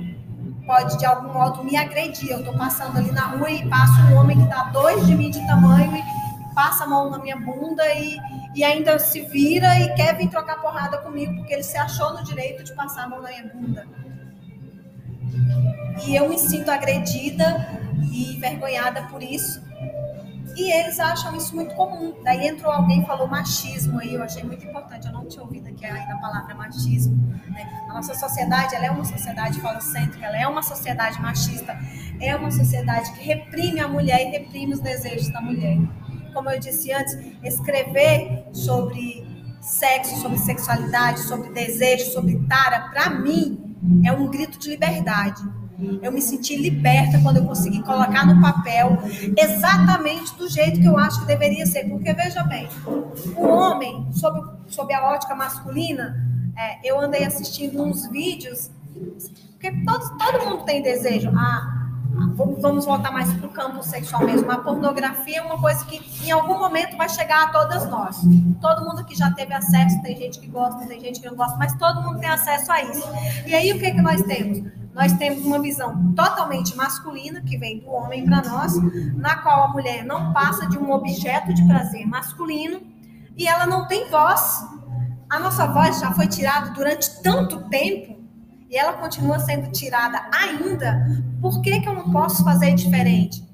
Pode, 0.67 0.99
de 0.99 1.07
algum 1.07 1.33
modo, 1.33 1.63
me 1.63 1.77
agredir. 1.77 2.31
Eu 2.31 2.41
estou 2.41 2.55
passando 2.55 2.99
ali 2.99 3.13
na 3.13 3.27
rua 3.27 3.51
e 3.51 3.69
passa 3.69 4.01
um 4.03 4.17
homem 4.17 4.37
que 4.37 4.45
está 4.45 4.65
dois 4.65 5.07
de 5.07 5.15
mim 5.15 5.31
de 5.31 5.45
tamanho 5.47 5.97
e 5.97 6.55
passa 6.55 6.85
a 6.85 6.87
mão 6.87 7.11
na 7.11 7.19
minha 7.19 7.37
bunda 7.37 7.83
e, 7.95 8.19
e 8.55 8.65
ainda 8.65 8.99
se 8.99 9.23
vira 9.23 9.79
e 9.79 9.95
quer 9.95 10.17
vir 10.17 10.29
trocar 10.29 10.61
porrada 10.61 10.99
comigo 10.99 11.35
porque 11.37 11.55
ele 11.55 11.63
se 11.63 11.77
achou 11.79 12.13
no 12.13 12.25
direito 12.25 12.65
de 12.65 12.75
passar 12.75 13.05
a 13.05 13.09
mão 13.09 13.23
na 13.23 13.29
minha 13.29 13.47
bunda. 13.47 13.87
E 16.05 16.17
eu 16.17 16.29
me 16.29 16.39
sinto 16.39 16.71
agredida 16.71 17.69
e 18.11 18.35
envergonhada 18.37 19.03
por 19.05 19.23
isso. 19.23 19.63
E 20.57 20.71
eles 20.71 21.01
acham 21.01 21.35
isso 21.37 21.55
muito 21.55 21.75
comum. 21.75 22.15
Daí 22.23 22.47
entrou 22.47 22.71
alguém 22.71 23.03
e 23.03 23.07
falou 23.07 23.27
machismo 23.27 23.99
aí, 23.99 24.15
eu 24.15 24.23
achei 24.23 24.43
muito 24.43 24.65
importante. 24.67 25.07
Eu 25.07 25.13
não 25.13 25.27
tinha 25.27 25.43
ouvido 25.43 25.69
aqui 25.69 25.85
ainda 25.85 26.15
a 26.15 26.19
palavra 26.19 26.55
machismo. 26.55 27.17
Né? 27.51 27.87
A 27.89 27.95
nossa 27.95 28.15
sociedade, 28.15 28.75
ela 28.75 28.87
é 28.87 28.91
uma 28.91 29.05
sociedade 29.05 29.61
falocêntrica, 29.61 30.27
ela 30.27 30.39
é 30.39 30.47
uma 30.47 30.63
sociedade 30.63 31.21
machista, 31.21 31.79
é 32.21 32.37
uma 32.37 32.51
sociedade 32.51 33.13
que 33.13 33.23
reprime 33.25 33.81
a 33.81 33.89
mulher 33.89 34.21
e 34.21 34.31
reprime 34.31 34.75
os 34.75 34.81
desejos 34.81 35.33
da 35.33 35.41
mulher. 35.41 35.79
Como 36.35 36.51
eu 36.51 36.59
disse 36.59 36.93
antes, 36.93 37.17
escrever 37.43 38.45
sobre 38.53 39.27
sexo, 39.61 40.17
sobre 40.21 40.39
sexualidade, 40.39 41.21
sobre 41.21 41.51
desejo, 41.51 42.11
sobre 42.11 42.39
tara, 42.47 42.91
para 42.91 43.11
mim, 43.11 43.77
é 44.05 44.13
um 44.13 44.29
grito 44.29 44.59
de 44.59 44.71
liberdade 44.71 45.43
eu 46.03 46.13
me 46.13 46.21
senti 46.21 46.57
liberta 46.57 47.19
quando 47.23 47.39
eu 47.39 47.45
consegui 47.45 47.83
colocar 47.83 48.27
no 48.27 48.41
papel 48.41 48.99
exatamente 49.37 50.35
do 50.37 50.49
jeito 50.49 50.81
que 50.81 50.87
eu 50.87 50.97
acho 50.99 51.21
que 51.21 51.27
deveria 51.27 51.67
ser. 51.67 51.89
Porque, 51.89 52.13
veja 52.13 52.43
bem, 52.45 52.69
o 53.37 53.47
homem, 53.47 54.07
sob, 54.13 54.41
sob 54.69 54.93
a 54.93 55.13
ótica 55.13 55.35
masculina, 55.35 56.17
é, 56.57 56.89
eu 56.89 57.01
andei 57.01 57.25
assistindo 57.25 57.83
uns 57.83 58.09
vídeos, 58.11 58.71
porque 59.53 59.73
todo, 59.85 60.19
todo 60.19 60.45
mundo 60.45 60.65
tem 60.65 60.83
desejo. 60.83 61.31
Ah, 61.35 61.82
vamos 62.35 62.85
voltar 62.85 63.11
mais 63.11 63.33
para 63.33 63.47
o 63.47 63.51
campo 63.51 63.83
sexual 63.83 64.25
mesmo. 64.25 64.51
A 64.51 64.59
pornografia 64.59 65.39
é 65.39 65.43
uma 65.43 65.59
coisa 65.59 65.85
que 65.85 66.01
em 66.27 66.31
algum 66.31 66.59
momento 66.59 66.97
vai 66.97 67.09
chegar 67.09 67.45
a 67.45 67.47
todas 67.49 67.89
nós. 67.89 68.21
Todo 68.61 68.85
mundo 68.85 69.05
que 69.05 69.15
já 69.15 69.31
teve 69.31 69.55
acesso, 69.55 70.01
tem 70.03 70.17
gente 70.17 70.39
que 70.39 70.47
gosta, 70.47 70.87
tem 70.87 71.01
gente 71.01 71.21
que 71.21 71.27
não 71.29 71.37
gosta, 71.37 71.57
mas 71.57 71.75
todo 71.75 72.03
mundo 72.03 72.21
tem 72.21 72.29
acesso 72.29 72.71
a 72.71 72.83
isso. 72.83 73.09
E 73.47 73.55
aí 73.55 73.73
o 73.73 73.79
que, 73.79 73.91
que 73.91 74.03
nós 74.03 74.23
temos? 74.23 74.63
nós 74.95 75.13
temos 75.15 75.45
uma 75.45 75.61
visão 75.61 76.13
totalmente 76.13 76.77
masculina, 76.77 77.41
que 77.41 77.57
vem 77.57 77.79
do 77.79 77.91
homem 77.91 78.25
para 78.25 78.43
nós, 78.43 78.75
na 79.15 79.37
qual 79.37 79.65
a 79.65 79.69
mulher 79.69 80.05
não 80.05 80.33
passa 80.33 80.69
de 80.69 80.79
um 80.79 80.93
objeto 80.93 81.53
de 81.55 81.67
prazer 81.67 82.07
masculino 82.07 82.81
e 83.37 83.47
ela 83.47 83.67
não 83.67 83.87
tem 83.87 84.11
voz. 84.11 84.67
A 85.31 85.39
nossa 85.39 85.67
voz 85.67 85.99
já 85.99 86.13
foi 86.13 86.27
tirada 86.27 86.71
durante 86.71 87.23
tanto 87.23 87.61
tempo 87.71 88.21
e 88.69 88.77
ela 88.77 88.93
continua 88.95 89.39
sendo 89.39 89.71
tirada 89.73 90.23
ainda. 90.31 91.07
Por 91.43 91.61
que, 91.61 91.81
que 91.81 91.89
eu 91.89 91.95
não 91.95 92.13
posso 92.13 92.45
fazer 92.45 92.73
diferente? 92.73 93.45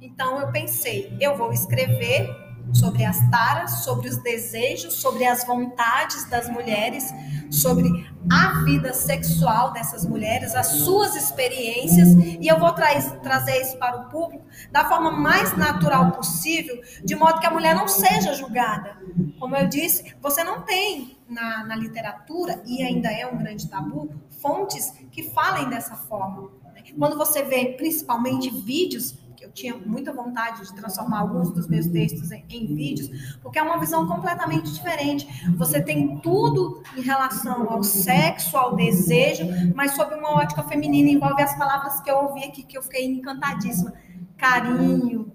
Então 0.00 0.40
eu 0.40 0.50
pensei, 0.50 1.14
eu 1.20 1.36
vou 1.36 1.52
escrever 1.52 2.26
sobre 2.72 3.04
as 3.04 3.18
taras, 3.30 3.84
sobre 3.84 4.08
os 4.08 4.16
desejos, 4.16 4.94
sobre 4.94 5.26
as 5.26 5.44
vontades 5.44 6.24
das 6.30 6.48
mulheres, 6.48 7.12
sobre 7.50 8.10
a 8.30 8.62
vida 8.64 8.94
sexual 8.94 9.72
dessas 9.72 10.06
mulheres, 10.06 10.54
as 10.54 10.68
suas 10.68 11.14
experiências, 11.16 12.08
e 12.40 12.46
eu 12.46 12.58
vou 12.58 12.72
tra 12.72 12.88
trazer 13.22 13.60
isso 13.60 13.76
para 13.76 13.98
o 13.98 14.08
público 14.08 14.44
da 14.72 14.86
forma 14.86 15.10
mais 15.10 15.54
natural 15.54 16.12
possível, 16.12 16.80
de 17.04 17.14
modo 17.14 17.40
que 17.40 17.46
a 17.46 17.50
mulher 17.50 17.74
não 17.74 17.88
seja 17.88 18.32
julgada. 18.32 18.96
Como 19.38 19.54
eu 19.54 19.68
disse, 19.68 20.14
você 20.20 20.42
não 20.42 20.62
tem 20.62 21.18
na, 21.28 21.64
na 21.64 21.76
literatura, 21.76 22.62
e 22.66 22.82
ainda 22.82 23.10
é 23.10 23.26
um 23.26 23.36
grande 23.36 23.68
tabu, 23.68 24.10
fontes 24.40 24.92
que 25.10 25.22
falem 25.30 25.68
dessa 25.68 25.94
forma. 25.94 26.50
Quando 26.96 27.16
você 27.16 27.42
vê 27.42 27.74
principalmente 27.76 28.50
vídeos 28.50 29.16
que 29.36 29.44
eu 29.44 29.52
tinha 29.52 29.76
muita 29.76 30.12
vontade 30.12 30.66
de 30.66 30.74
transformar 30.74 31.20
alguns 31.20 31.52
dos 31.52 31.68
meus 31.68 31.86
textos 31.86 32.32
em, 32.32 32.44
em, 32.50 32.74
vídeos, 32.74 33.38
porque 33.40 33.58
é 33.58 33.62
uma 33.62 33.78
visão 33.78 34.06
completamente 34.06 34.72
diferente. 34.72 35.28
Você 35.56 35.80
tem 35.80 36.18
tudo 36.18 36.82
em 36.96 37.00
relação 37.00 37.70
ao 37.70 37.84
sexo, 37.84 38.56
ao 38.56 38.74
desejo, 38.74 39.44
mas 39.76 39.92
sob 39.92 40.12
uma 40.16 40.30
ótica 40.30 40.64
feminina, 40.64 41.08
envolve 41.08 41.40
as 41.40 41.56
palavras 41.56 42.00
que 42.00 42.10
eu 42.10 42.16
ouvi 42.16 42.44
aqui, 42.44 42.64
que 42.64 42.76
eu 42.76 42.82
fiquei 42.82 43.06
encantadíssima. 43.06 43.94
Carinho, 44.36 45.32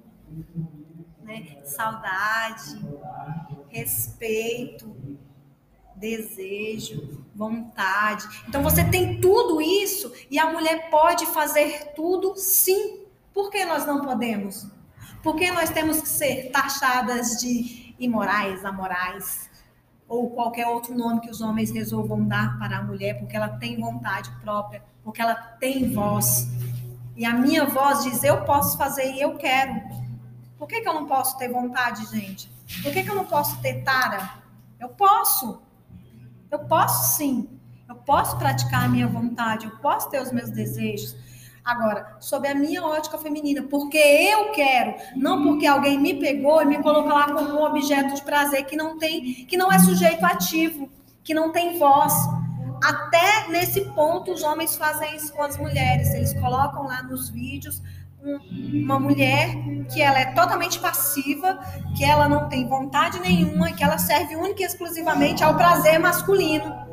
né? 1.23 1.57
saudade, 1.63 2.85
respeito, 3.69 4.92
desejo, 6.03 7.25
vontade. 7.33 8.27
Então 8.45 8.61
você 8.61 8.83
tem 8.83 9.21
tudo 9.21 9.61
isso 9.61 10.11
e 10.29 10.37
a 10.37 10.51
mulher 10.51 10.89
pode 10.89 11.25
fazer 11.27 11.93
tudo 11.95 12.35
sim. 12.35 13.05
Por 13.33 13.49
que 13.49 13.63
nós 13.63 13.85
não 13.85 14.01
podemos? 14.01 14.67
Por 15.23 15.37
que 15.37 15.49
nós 15.49 15.69
temos 15.69 16.01
que 16.01 16.09
ser 16.09 16.51
taxadas 16.51 17.37
de 17.39 17.95
imorais, 17.97 18.65
amorais? 18.65 19.49
Ou 20.05 20.29
qualquer 20.31 20.67
outro 20.67 20.93
nome 20.93 21.21
que 21.21 21.29
os 21.29 21.39
homens 21.39 21.71
resolvam 21.71 22.27
dar 22.27 22.59
para 22.59 22.79
a 22.79 22.83
mulher, 22.83 23.17
porque 23.17 23.37
ela 23.37 23.47
tem 23.47 23.79
vontade 23.79 24.29
própria, 24.41 24.83
porque 25.05 25.21
ela 25.21 25.33
tem 25.33 25.93
voz. 25.93 26.49
E 27.15 27.25
a 27.25 27.33
minha 27.33 27.65
voz 27.65 28.03
diz: 28.03 28.21
eu 28.25 28.43
posso 28.43 28.77
fazer 28.77 29.09
e 29.13 29.21
eu 29.21 29.37
quero. 29.37 29.81
Por 30.59 30.67
que, 30.67 30.81
que 30.81 30.89
eu 30.89 30.93
não 30.93 31.05
posso 31.05 31.37
ter 31.37 31.47
vontade, 31.47 32.05
gente? 32.11 32.51
Por 32.83 32.91
que, 32.91 33.03
que 33.03 33.09
eu 33.09 33.15
não 33.15 33.25
posso 33.25 33.61
ter 33.61 33.83
tara? 33.83 34.33
Eu 34.77 34.89
posso. 34.89 35.61
Eu 36.53 36.59
posso 36.59 37.17
sim. 37.17 37.49
Eu 37.89 37.95
posso 37.95 38.37
praticar 38.37 38.85
a 38.85 38.87
minha 38.87 39.07
vontade, 39.07 39.65
eu 39.65 39.71
posso 39.77 40.07
ter 40.11 40.21
os 40.21 40.31
meus 40.31 40.51
desejos. 40.51 41.15
Agora, 41.65 42.15
sob 42.19 42.47
a 42.47 42.53
minha 42.53 42.83
ótica 42.83 43.17
feminina, 43.17 43.63
porque 43.63 43.97
eu 43.97 44.51
quero, 44.51 44.93
não 45.15 45.41
porque 45.41 45.65
alguém 45.65 45.99
me 45.99 46.13
pegou 46.13 46.61
e 46.61 46.65
me 46.65 46.83
colocou 46.83 47.11
lá 47.11 47.31
como 47.31 47.55
um 47.55 47.63
objeto 47.63 48.13
de 48.13 48.21
prazer 48.21 48.65
que 48.65 48.75
não 48.75 48.99
tem, 48.99 49.45
que 49.45 49.57
não 49.57 49.71
é 49.71 49.79
sujeito 49.79 50.23
ativo, 50.23 50.89
que 51.23 51.33
não 51.33 51.51
tem 51.51 51.79
voz. 51.79 52.13
Até 52.83 53.47
nesse 53.49 53.81
ponto 53.95 54.31
os 54.31 54.43
homens 54.43 54.75
fazem 54.75 55.15
isso 55.15 55.33
com 55.33 55.41
as 55.41 55.57
mulheres. 55.57 56.13
Eles 56.13 56.33
colocam 56.33 56.83
lá 56.83 57.01
nos 57.01 57.29
vídeos 57.29 57.81
uma 58.73 58.99
mulher 58.99 59.49
que 59.91 60.01
ela 60.01 60.19
é 60.19 60.25
totalmente 60.33 60.79
passiva, 60.79 61.59
que 61.95 62.05
ela 62.05 62.29
não 62.29 62.47
tem 62.47 62.67
vontade 62.67 63.19
nenhuma, 63.19 63.71
que 63.71 63.83
ela 63.83 63.97
serve 63.97 64.35
única 64.35 64.61
e 64.61 64.65
exclusivamente 64.65 65.43
ao 65.43 65.55
prazer 65.55 65.99
masculino. 65.99 66.83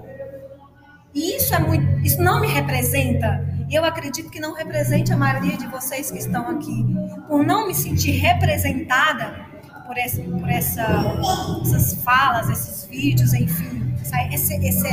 E 1.15 1.37
isso 1.37 1.55
é 1.55 1.59
muito, 1.59 2.05
isso 2.05 2.21
não 2.23 2.41
me 2.41 2.47
representa. 2.47 3.49
Eu 3.71 3.85
acredito 3.85 4.31
que 4.31 4.41
não 4.41 4.55
represente 4.55 5.13
a 5.13 5.17
maioria 5.17 5.57
de 5.57 5.67
vocês 5.67 6.11
que 6.11 6.19
estão 6.19 6.49
aqui. 6.49 6.85
Por 7.29 7.45
não 7.45 7.69
me 7.69 7.75
sentir 7.75 8.13
representada 8.13 9.49
por, 9.87 9.97
esse, 9.99 10.23
por 10.23 10.49
essa, 10.49 10.87
essas 11.63 12.03
falas, 12.03 12.49
esses 12.49 12.85
vídeos, 12.87 13.33
enfim, 13.35 13.95
esse, 14.33 14.55
esse 14.55 14.89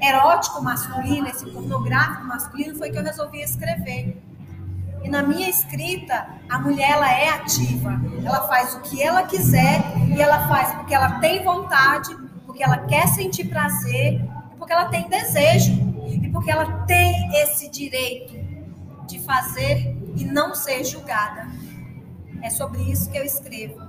erótico 0.00 0.62
masculino, 0.62 1.28
esse 1.28 1.44
pornográfico 1.50 2.26
masculino, 2.26 2.76
foi 2.76 2.90
que 2.90 2.98
eu 2.98 3.02
resolvi 3.02 3.40
escrever. 3.40 4.20
E 5.04 5.08
na 5.08 5.22
minha 5.22 5.48
escrita, 5.48 6.26
a 6.48 6.58
mulher 6.58 6.90
ela 6.92 7.10
é 7.10 7.28
ativa. 7.30 8.00
Ela 8.24 8.46
faz 8.48 8.74
o 8.74 8.80
que 8.80 9.02
ela 9.02 9.24
quiser 9.24 9.82
e 10.08 10.20
ela 10.20 10.46
faz 10.48 10.72
porque 10.74 10.94
ela 10.94 11.18
tem 11.18 11.42
vontade, 11.42 12.16
porque 12.46 12.62
ela 12.62 12.78
quer 12.78 13.08
sentir 13.08 13.48
prazer 13.48 14.20
porque 14.62 14.72
ela 14.72 14.84
tem 14.84 15.08
desejo 15.08 15.72
e 16.06 16.28
porque 16.28 16.48
ela 16.48 16.84
tem 16.86 17.28
esse 17.42 17.68
direito 17.68 18.32
de 19.08 19.18
fazer 19.18 19.96
e 20.16 20.24
não 20.24 20.54
ser 20.54 20.84
julgada. 20.84 21.48
É 22.40 22.48
sobre 22.48 22.80
isso 22.82 23.10
que 23.10 23.18
eu 23.18 23.24
escrevo. 23.24 23.80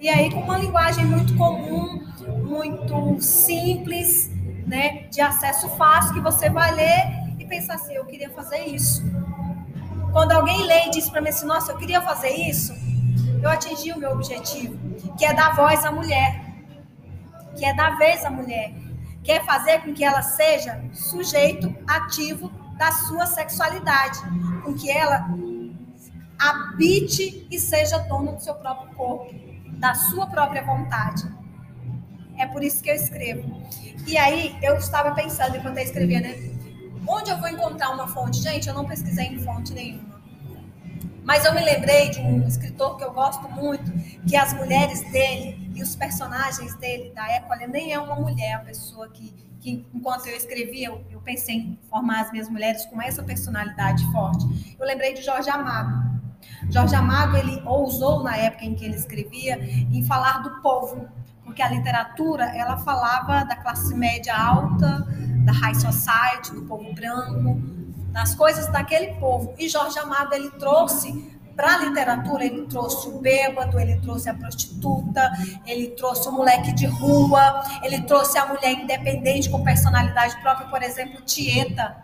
E 0.00 0.08
aí 0.08 0.30
com 0.30 0.40
uma 0.40 0.58
linguagem 0.58 1.04
muito 1.04 1.36
comum, 1.36 2.06
muito 2.44 3.20
simples, 3.20 4.30
né, 4.64 5.08
de 5.10 5.20
acesso 5.20 5.68
fácil 5.70 6.14
que 6.14 6.20
você 6.20 6.48
vai 6.48 6.72
ler 6.72 7.34
e 7.40 7.44
pensar 7.44 7.74
assim, 7.74 7.94
eu 7.94 8.04
queria 8.04 8.30
fazer 8.30 8.64
isso. 8.66 9.02
Quando 10.12 10.32
alguém 10.32 10.62
lê 10.64 10.86
e 10.86 10.90
diz 10.90 11.08
para 11.08 11.22
mim 11.22 11.30
assim, 11.30 11.46
nossa, 11.46 11.72
eu 11.72 11.78
queria 11.78 12.02
fazer 12.02 12.30
isso, 12.30 12.74
eu 13.42 13.48
atingi 13.48 13.92
o 13.92 13.98
meu 13.98 14.12
objetivo, 14.12 14.78
que 15.16 15.24
é 15.24 15.32
dar 15.32 15.56
voz 15.56 15.84
à 15.84 15.90
mulher, 15.90 16.44
que 17.56 17.64
é 17.64 17.74
dar 17.74 17.96
vez 17.96 18.24
à 18.24 18.30
mulher, 18.30 18.74
que 19.24 19.32
é 19.32 19.42
fazer 19.42 19.80
com 19.80 19.94
que 19.94 20.04
ela 20.04 20.20
seja 20.22 20.84
sujeito 20.92 21.74
ativo 21.86 22.50
da 22.76 22.92
sua 22.92 23.24
sexualidade, 23.24 24.18
com 24.62 24.74
que 24.74 24.90
ela 24.90 25.26
habite 26.38 27.46
e 27.50 27.58
seja 27.58 27.98
dona 27.98 28.32
do 28.32 28.42
seu 28.42 28.54
próprio 28.54 28.94
corpo, 28.94 29.34
da 29.78 29.94
sua 29.94 30.26
própria 30.26 30.62
vontade. 30.62 31.24
É 32.36 32.46
por 32.46 32.62
isso 32.62 32.82
que 32.82 32.90
eu 32.90 32.94
escrevo. 32.94 33.62
E 34.06 34.18
aí 34.18 34.56
eu 34.62 34.76
estava 34.76 35.12
pensando 35.12 35.56
enquanto 35.56 35.78
eu 35.78 35.84
escrevia, 35.84 36.20
né? 36.20 36.52
Onde 37.06 37.30
eu 37.30 37.38
vou 37.38 37.48
encontrar 37.48 37.90
uma 37.90 38.06
fonte? 38.08 38.38
Gente, 38.38 38.68
eu 38.68 38.74
não 38.74 38.86
pesquisei 38.86 39.26
em 39.26 39.38
fonte 39.38 39.72
nenhuma. 39.72 40.12
Mas 41.24 41.44
eu 41.44 41.54
me 41.54 41.64
lembrei 41.64 42.10
de 42.10 42.20
um 42.20 42.46
escritor 42.46 42.96
que 42.96 43.04
eu 43.04 43.12
gosto 43.12 43.48
muito, 43.50 43.92
que 44.26 44.36
as 44.36 44.52
mulheres 44.52 45.00
dele 45.12 45.70
e 45.74 45.82
os 45.82 45.94
personagens 45.94 46.74
dele, 46.76 47.12
da 47.14 47.28
época, 47.30 47.56
ele 47.56 47.72
nem 47.72 47.92
é 47.92 47.98
uma 47.98 48.16
mulher, 48.16 48.54
a 48.54 48.58
pessoa 48.58 49.08
que, 49.08 49.32
que 49.60 49.86
enquanto 49.94 50.26
eu 50.26 50.36
escrevia, 50.36 50.88
eu, 50.88 51.04
eu 51.10 51.20
pensei 51.20 51.56
em 51.56 51.78
formar 51.88 52.22
as 52.22 52.32
minhas 52.32 52.48
mulheres 52.48 52.84
com 52.86 53.00
essa 53.00 53.22
personalidade 53.22 54.04
forte. 54.10 54.76
Eu 54.78 54.84
lembrei 54.84 55.14
de 55.14 55.22
Jorge 55.22 55.48
Amado. 55.48 56.10
Jorge 56.70 56.94
Amado, 56.94 57.36
ele 57.36 57.62
ousou 57.64 58.24
na 58.24 58.36
época 58.36 58.64
em 58.64 58.74
que 58.74 58.84
ele 58.84 58.96
escrevia 58.96 59.56
em 59.62 60.02
falar 60.04 60.42
do 60.42 60.60
povo, 60.60 61.08
porque 61.44 61.62
a 61.62 61.68
literatura, 61.68 62.44
ela 62.56 62.76
falava 62.78 63.44
da 63.44 63.54
classe 63.56 63.94
média 63.94 64.34
alta, 64.34 65.06
da 65.44 65.52
high 65.52 65.74
society, 65.74 66.52
do 66.54 66.62
povo 66.62 66.92
branco, 66.94 67.60
das 68.12 68.34
coisas 68.34 68.66
daquele 68.68 69.14
povo. 69.14 69.54
E 69.58 69.68
Jorge 69.68 69.98
Amado 69.98 70.34
ele 70.34 70.50
trouxe 70.50 71.32
para 71.56 71.74
a 71.74 71.78
literatura, 71.78 72.44
ele 72.44 72.66
trouxe 72.66 73.08
o 73.08 73.18
bêbado, 73.18 73.78
ele 73.78 73.96
trouxe 74.00 74.28
a 74.28 74.34
prostituta, 74.34 75.30
ele 75.66 75.88
trouxe 75.88 76.28
o 76.28 76.32
moleque 76.32 76.72
de 76.72 76.86
rua, 76.86 77.62
ele 77.82 78.00
trouxe 78.02 78.38
a 78.38 78.46
mulher 78.46 78.72
independente 78.72 79.50
com 79.50 79.62
personalidade 79.62 80.40
própria, 80.40 80.68
por 80.68 80.82
exemplo, 80.82 81.20
Tieta, 81.22 81.96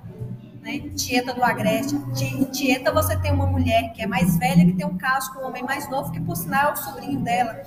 né? 0.61 0.81
Tieta 0.94 1.33
do 1.33 1.42
Agreste. 1.42 1.96
Tieta 2.53 2.92
você 2.92 3.16
tem 3.16 3.33
uma 3.33 3.46
mulher 3.46 3.92
que 3.94 4.03
é 4.03 4.07
mais 4.07 4.37
velha, 4.38 4.64
que 4.64 4.72
tem 4.74 4.87
um 4.87 4.98
caso 4.98 5.33
com 5.33 5.40
um 5.40 5.46
homem 5.46 5.62
mais 5.62 5.88
novo, 5.90 6.12
que 6.12 6.20
por 6.20 6.37
sinal 6.37 6.70
é 6.70 6.72
o 6.72 6.77
sobrinho 6.77 7.20
dela. 7.20 7.62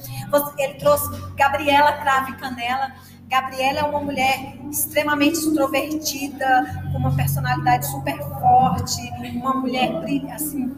Ele 0.57 0.75
trouxe 0.75 1.09
Gabriela 1.35 1.93
Crave 1.93 2.35
Canela, 2.37 2.93
Gabriela 3.31 3.79
é 3.79 3.83
uma 3.83 4.01
mulher 4.01 4.57
extremamente 4.69 5.37
extrovertida, 5.37 6.83
com 6.91 6.97
uma 6.97 7.15
personalidade 7.15 7.87
super 7.87 8.17
forte, 8.17 9.01
uma 9.35 9.53
mulher 9.53 9.89
assim, 10.33 10.75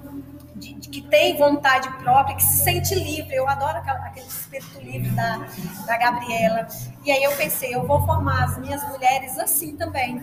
de, 0.56 0.76
de, 0.76 0.88
que 0.88 1.02
tem 1.02 1.36
vontade 1.36 1.90
própria, 2.04 2.36
que 2.36 2.44
se 2.44 2.64
sente 2.64 2.94
livre. 2.94 3.34
Eu 3.34 3.50
adoro 3.50 3.80
aquela, 3.80 3.98
aquele 4.06 4.28
espírito 4.28 4.80
livre 4.82 5.10
da, 5.10 5.48
da 5.88 5.98
Gabriela. 5.98 6.68
E 7.04 7.12
aí 7.12 7.24
eu 7.24 7.32
pensei, 7.32 7.74
eu 7.74 7.88
vou 7.88 8.06
formar 8.06 8.44
as 8.44 8.60
minhas 8.60 8.88
mulheres 8.88 9.36
assim 9.40 9.76
também. 9.76 10.22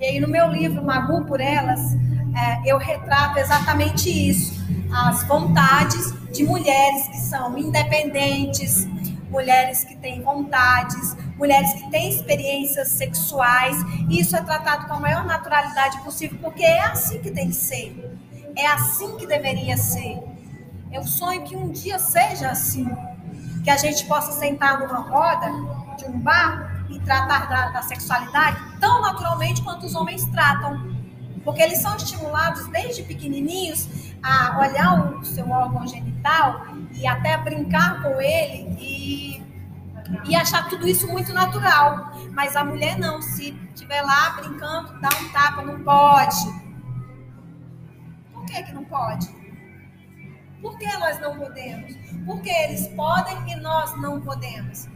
E 0.00 0.04
aí 0.04 0.18
no 0.18 0.26
meu 0.26 0.48
livro, 0.48 0.84
Magu 0.84 1.24
por 1.26 1.40
Elas, 1.40 1.94
é, 2.36 2.72
eu 2.72 2.76
retrato 2.76 3.38
exatamente 3.38 4.10
isso. 4.10 4.58
As 4.92 5.22
vontades 5.28 6.12
de 6.32 6.42
mulheres 6.42 7.06
que 7.06 7.18
são 7.18 7.56
independentes, 7.56 8.84
mulheres 9.30 9.84
que 9.84 9.96
têm 9.96 10.22
vontades, 10.22 11.16
mulheres 11.36 11.72
que 11.74 11.90
têm 11.90 12.10
experiências 12.10 12.88
sexuais. 12.88 13.76
Isso 14.08 14.36
é 14.36 14.42
tratado 14.42 14.86
com 14.86 14.94
a 14.94 15.00
maior 15.00 15.24
naturalidade 15.24 15.98
possível, 16.02 16.38
porque 16.40 16.64
é 16.64 16.80
assim 16.80 17.20
que 17.20 17.30
tem 17.30 17.48
que 17.48 17.56
ser. 17.56 18.18
É 18.56 18.66
assim 18.66 19.16
que 19.16 19.26
deveria 19.26 19.76
ser. 19.76 20.18
Eu 20.90 21.02
sonho 21.04 21.44
que 21.44 21.56
um 21.56 21.70
dia 21.70 21.98
seja 21.98 22.50
assim. 22.50 22.88
Que 23.62 23.70
a 23.70 23.76
gente 23.76 24.04
possa 24.06 24.32
sentar 24.32 24.80
numa 24.80 25.00
roda 25.00 25.50
de 25.96 26.06
um 26.06 26.18
bar 26.18 26.84
e 26.88 26.98
tratar 27.00 27.48
da, 27.48 27.68
da 27.70 27.82
sexualidade 27.82 28.58
tão 28.80 29.00
naturalmente 29.02 29.62
quanto 29.62 29.84
os 29.84 29.94
homens 29.94 30.24
tratam. 30.26 30.96
Porque 31.44 31.62
eles 31.62 31.78
são 31.78 31.94
estimulados 31.96 32.66
desde 32.68 33.02
pequenininhos 33.02 34.07
a 34.22 34.58
olhar 34.58 35.16
o 35.16 35.24
seu 35.24 35.48
órgão 35.50 35.86
genital 35.86 36.66
e 36.92 37.06
até 37.06 37.36
brincar 37.38 38.02
com 38.02 38.20
ele 38.20 38.76
e, 38.80 39.42
e 40.24 40.36
achar 40.36 40.68
tudo 40.68 40.86
isso 40.86 41.06
muito 41.08 41.32
natural. 41.32 42.12
Mas 42.32 42.56
a 42.56 42.64
mulher 42.64 42.98
não, 42.98 43.20
se 43.22 43.50
estiver 43.74 44.02
lá 44.02 44.30
brincando, 44.30 45.00
dá 45.00 45.08
um 45.20 45.28
tapa, 45.32 45.62
não 45.62 45.80
pode. 45.82 46.36
Por 48.32 48.44
que, 48.44 48.62
que 48.62 48.72
não 48.72 48.84
pode? 48.84 49.28
Por 50.60 50.76
que 50.78 50.86
nós 50.98 51.20
não 51.20 51.38
podemos? 51.38 51.94
Porque 52.26 52.50
eles 52.50 52.88
podem 52.88 53.52
e 53.52 53.56
nós 53.56 53.96
não 54.00 54.20
podemos. 54.20 54.88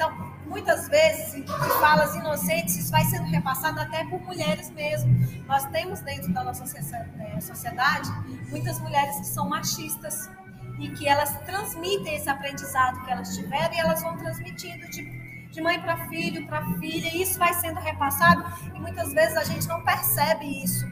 Então, 0.00 0.16
muitas 0.46 0.88
vezes, 0.88 1.44
de 1.44 1.78
falas 1.78 2.14
inocentes, 2.14 2.74
isso 2.74 2.90
vai 2.90 3.04
sendo 3.04 3.26
repassado 3.26 3.78
até 3.78 4.02
por 4.06 4.18
mulheres 4.22 4.70
mesmo. 4.70 5.14
Nós 5.46 5.66
temos 5.66 6.00
dentro 6.00 6.32
da 6.32 6.42
nossa 6.42 6.64
é, 6.64 7.38
sociedade 7.38 8.10
muitas 8.48 8.80
mulheres 8.80 9.14
que 9.18 9.26
são 9.26 9.46
machistas 9.46 10.30
e 10.78 10.88
que 10.92 11.06
elas 11.06 11.36
transmitem 11.44 12.16
esse 12.16 12.30
aprendizado 12.30 13.04
que 13.04 13.10
elas 13.10 13.36
tiveram 13.36 13.74
e 13.74 13.78
elas 13.78 14.02
vão 14.02 14.16
transmitindo 14.16 14.88
de, 14.88 15.50
de 15.50 15.60
mãe 15.60 15.78
para 15.78 16.08
filho, 16.08 16.46
para 16.46 16.64
filha, 16.78 17.14
e 17.14 17.20
isso 17.20 17.38
vai 17.38 17.52
sendo 17.52 17.78
repassado 17.78 18.42
e 18.74 18.80
muitas 18.80 19.12
vezes 19.12 19.36
a 19.36 19.44
gente 19.44 19.68
não 19.68 19.84
percebe 19.84 20.46
isso. 20.64 20.90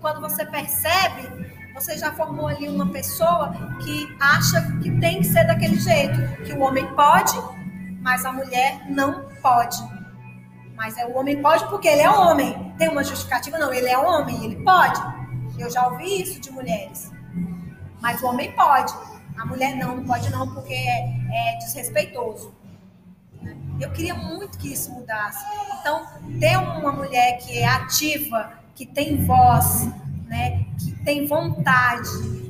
Quando 0.00 0.20
você 0.20 0.46
percebe, 0.46 1.50
você 1.74 1.98
já 1.98 2.12
formou 2.12 2.46
ali 2.46 2.68
uma 2.68 2.86
pessoa 2.86 3.52
que 3.82 4.16
acha 4.20 4.78
que 4.80 4.92
tem 5.00 5.18
que 5.18 5.24
ser 5.24 5.44
daquele 5.44 5.78
jeito, 5.78 6.44
que 6.44 6.52
o 6.52 6.60
homem 6.60 6.86
pode, 6.94 7.34
mas 8.00 8.24
a 8.24 8.32
mulher 8.32 8.90
não 8.90 9.28
pode. 9.42 9.76
Mas 10.74 10.96
é 10.96 11.06
o 11.06 11.16
homem 11.16 11.40
pode 11.42 11.68
porque 11.68 11.88
ele 11.88 12.00
é 12.00 12.10
homem. 12.10 12.74
Tem 12.78 12.88
uma 12.88 13.04
justificativa? 13.04 13.58
Não, 13.58 13.72
ele 13.72 13.88
é 13.88 13.98
homem, 13.98 14.44
ele 14.44 14.56
pode. 14.64 15.00
Eu 15.58 15.70
já 15.70 15.86
ouvi 15.86 16.22
isso 16.22 16.40
de 16.40 16.50
mulheres. 16.50 17.12
Mas 18.00 18.22
o 18.22 18.26
homem 18.26 18.50
pode. 18.52 18.92
A 19.38 19.44
mulher 19.44 19.76
não, 19.76 19.96
não 19.96 20.04
pode 20.04 20.30
não, 20.30 20.52
porque 20.52 20.72
é, 20.72 21.54
é 21.54 21.58
desrespeitoso. 21.58 22.54
Eu 23.78 23.90
queria 23.92 24.14
muito 24.14 24.58
que 24.58 24.72
isso 24.72 24.90
mudasse. 24.90 25.44
Então, 25.80 26.06
ter 26.38 26.56
uma 26.56 26.92
mulher 26.92 27.38
que 27.38 27.58
é 27.58 27.66
ativa, 27.66 28.52
que 28.74 28.84
tem 28.86 29.24
voz, 29.24 29.86
né, 30.26 30.64
que 30.78 30.92
tem 31.04 31.26
vontade 31.26 32.08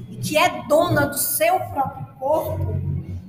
e 0.09 0.17
que 0.17 0.37
é 0.37 0.63
dona 0.69 1.07
do 1.07 1.19
seu 1.19 1.59
próprio 1.61 2.07
corpo, 2.19 2.81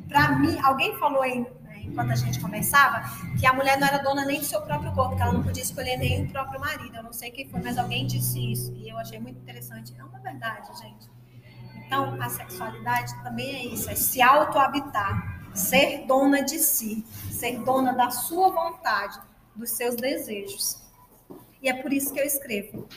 para 0.08 0.34
mim, 0.34 0.60
alguém 0.62 0.98
falou 0.98 1.22
aí 1.22 1.46
enquanto 1.86 2.12
a 2.12 2.15
gente 2.15 2.39
conversava, 2.39 3.04
que 3.39 3.46
a 3.46 3.54
mulher 3.54 3.80
não 3.80 3.88
era 3.88 3.98
dona 4.00 4.26
nem 4.26 4.39
do 4.39 4.46
seu 4.46 4.62
próprio 4.62 4.91
corpo, 4.94 5.15
que 5.15 5.22
ela 5.22 5.34
não 5.34 5.44
podia 5.44 5.63
escolher 5.63 5.98
nem 5.98 6.26
o 6.26 6.30
próprio 6.30 6.60
marido. 6.60 6.96
Eu 6.96 7.04
não 7.04 7.13
sei 7.13 7.32
quem 7.32 7.48
foi, 7.48 7.62
mas 7.62 7.78
alguém 7.78 8.06
disse 8.06 8.52
isso. 8.52 8.74
E 8.74 8.89
eu 8.89 8.98
achei 8.98 9.20
muito 9.20 9.39
interessante. 9.39 9.94
É 9.98 10.04
uma 10.04 10.20
verdade, 10.20 10.67
gente. 10.80 11.10
Então, 11.86 12.22
a 12.22 12.30
sexualidade 12.30 13.13
também 13.22 13.54
é 13.54 13.65
isso, 13.65 13.89
é 13.89 13.96
se 13.96 14.22
auto-habitar, 14.22 15.41
ser 15.54 16.06
dona 16.08 16.41
de 16.41 16.58
si, 16.58 17.06
ser 17.30 17.60
dona 17.65 17.91
da 17.91 18.10
sua 18.10 18.50
vontade, 18.50 19.20
dos 19.54 19.72
seus 19.72 19.96
desejos. 19.96 20.82
E 21.62 21.67
é 21.67 21.74
por 21.74 21.91
isso 21.91 22.13
que 22.13 22.20
eu 22.20 22.26
escrevo. 22.26 22.88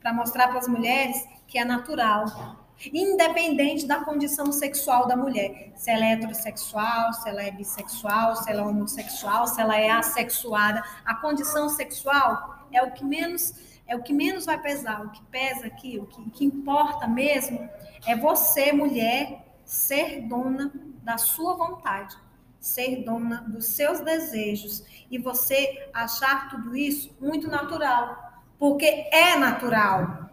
Para 0.00 0.14
mostrar 0.14 0.48
para 0.48 0.58
as 0.58 0.66
mulheres 0.66 1.22
que 1.46 1.58
é 1.58 1.64
natural, 1.64 2.66
independente 2.92 3.86
da 3.86 4.04
condição 4.04 4.52
sexual 4.52 5.06
da 5.06 5.16
mulher, 5.16 5.72
se 5.74 5.90
ela 5.90 6.04
é 6.04 6.12
heterossexual, 6.12 7.12
se 7.12 7.28
ela 7.28 7.42
é 7.42 7.50
bissexual, 7.50 8.36
se 8.36 8.50
ela 8.50 8.62
é 8.62 8.64
homossexual, 8.64 9.46
se 9.46 9.60
ela 9.60 9.76
é 9.76 9.90
assexuada, 9.90 10.82
a 11.04 11.14
condição 11.16 11.68
sexual 11.68 12.66
é 12.70 12.82
o 12.82 12.92
que 12.92 13.04
menos 13.04 13.54
é 13.86 13.96
o 13.96 14.02
que 14.02 14.12
menos 14.12 14.44
vai 14.44 14.60
pesar, 14.60 15.00
o 15.00 15.10
que 15.10 15.22
pesa 15.30 15.66
aqui, 15.66 15.98
o 15.98 16.04
que, 16.04 16.20
o 16.20 16.30
que 16.30 16.44
importa 16.44 17.08
mesmo 17.08 17.68
é 18.06 18.14
você, 18.14 18.70
mulher, 18.70 19.46
ser 19.64 20.20
dona 20.28 20.70
da 21.02 21.16
sua 21.16 21.56
vontade, 21.56 22.14
ser 22.60 23.02
dona 23.02 23.40
dos 23.48 23.64
seus 23.64 24.00
desejos 24.00 24.84
e 25.10 25.16
você 25.16 25.88
achar 25.94 26.50
tudo 26.50 26.76
isso 26.76 27.16
muito 27.18 27.48
natural, 27.48 28.42
porque 28.58 29.08
é 29.10 29.36
natural 29.36 30.27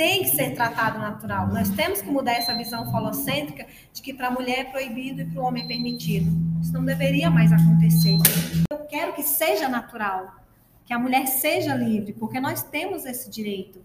tem 0.00 0.22
que 0.22 0.30
ser 0.30 0.54
tratado 0.54 0.98
natural. 0.98 1.48
Nós 1.48 1.68
temos 1.68 2.00
que 2.00 2.08
mudar 2.08 2.32
essa 2.32 2.54
visão 2.54 2.90
falocêntrica 2.90 3.66
de 3.92 4.00
que 4.00 4.14
para 4.14 4.28
a 4.28 4.30
mulher 4.30 4.60
é 4.60 4.64
proibido 4.64 5.20
e 5.20 5.26
para 5.26 5.42
o 5.42 5.44
homem 5.44 5.64
é 5.64 5.66
permitido. 5.66 6.26
Isso 6.58 6.72
não 6.72 6.82
deveria 6.82 7.28
mais 7.28 7.52
acontecer. 7.52 8.16
Eu 8.70 8.78
quero 8.86 9.12
que 9.12 9.22
seja 9.22 9.68
natural, 9.68 10.36
que 10.86 10.94
a 10.94 10.98
mulher 10.98 11.26
seja 11.26 11.74
livre, 11.74 12.14
porque 12.14 12.40
nós 12.40 12.62
temos 12.62 13.04
esse 13.04 13.28
direito. 13.28 13.84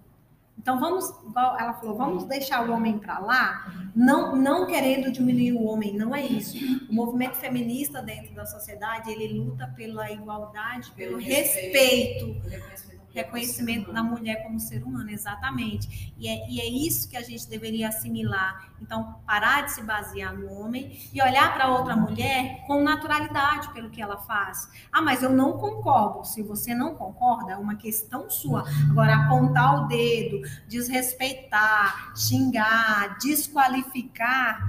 Então 0.58 0.80
vamos, 0.80 1.10
igual 1.28 1.60
ela 1.60 1.73
falou, 1.73 1.97
vamos 1.97 2.23
deixar 2.23 2.65
o 2.65 2.71
homem 2.71 2.97
para 2.97 3.19
lá, 3.19 3.73
não 3.93 4.38
não 4.38 4.67
querendo 4.67 5.12
diminuir 5.12 5.51
o 5.51 5.65
homem, 5.65 5.97
não 5.97 6.15
é 6.15 6.25
isso. 6.25 6.58
O 6.89 6.93
movimento 6.93 7.36
feminista 7.36 8.01
dentro 8.01 8.34
da 8.34 8.45
sociedade, 8.45 9.12
ele 9.12 9.38
luta 9.38 9.67
pela 9.75 10.10
igualdade, 10.10 10.91
pelo, 10.91 11.17
pelo 11.17 11.21
respeito, 11.21 12.39
respeito 12.49 12.94
reconhecimento 13.15 13.93
da 13.93 14.04
mulher 14.04 14.43
como 14.43 14.60
ser 14.60 14.84
humano, 14.84 15.10
exatamente. 15.10 16.13
E 16.17 16.28
é, 16.28 16.49
e 16.49 16.60
é 16.60 16.65
isso 16.65 17.10
que 17.10 17.15
a 17.15 17.21
gente 17.21 17.47
deveria 17.47 17.88
assimilar. 17.88 18.73
Então, 18.82 19.21
parar 19.25 19.62
de 19.62 19.71
se 19.71 19.82
basear 19.82 20.36
no 20.38 20.51
homem 20.51 20.99
e 21.13 21.21
olhar 21.21 21.54
para 21.54 21.69
outra 21.69 21.95
mulher 21.95 22.62
com 22.67 22.84
naturalidade 22.84 23.69
pelo 23.73 23.89
que 23.89 24.01
ela 24.01 24.17
faz. 24.17 24.69
Ah, 24.91 25.01
mas 25.01 25.23
eu 25.23 25.30
não 25.30 25.54
concordo. 25.54 26.25
Se 26.25 26.43
você 26.43 26.75
não 26.75 26.93
concorda, 26.93 27.54
é 27.54 27.58
uma 27.58 27.75
questão 27.75 28.30
sua. 28.30 28.65
Agora, 28.89 29.15
apontar 29.15 29.84
o 29.84 29.88
dedo, 29.88 30.41
desrespeitar, 30.67 32.13
xingar, 32.15 33.17
desqualificar, 33.17 34.60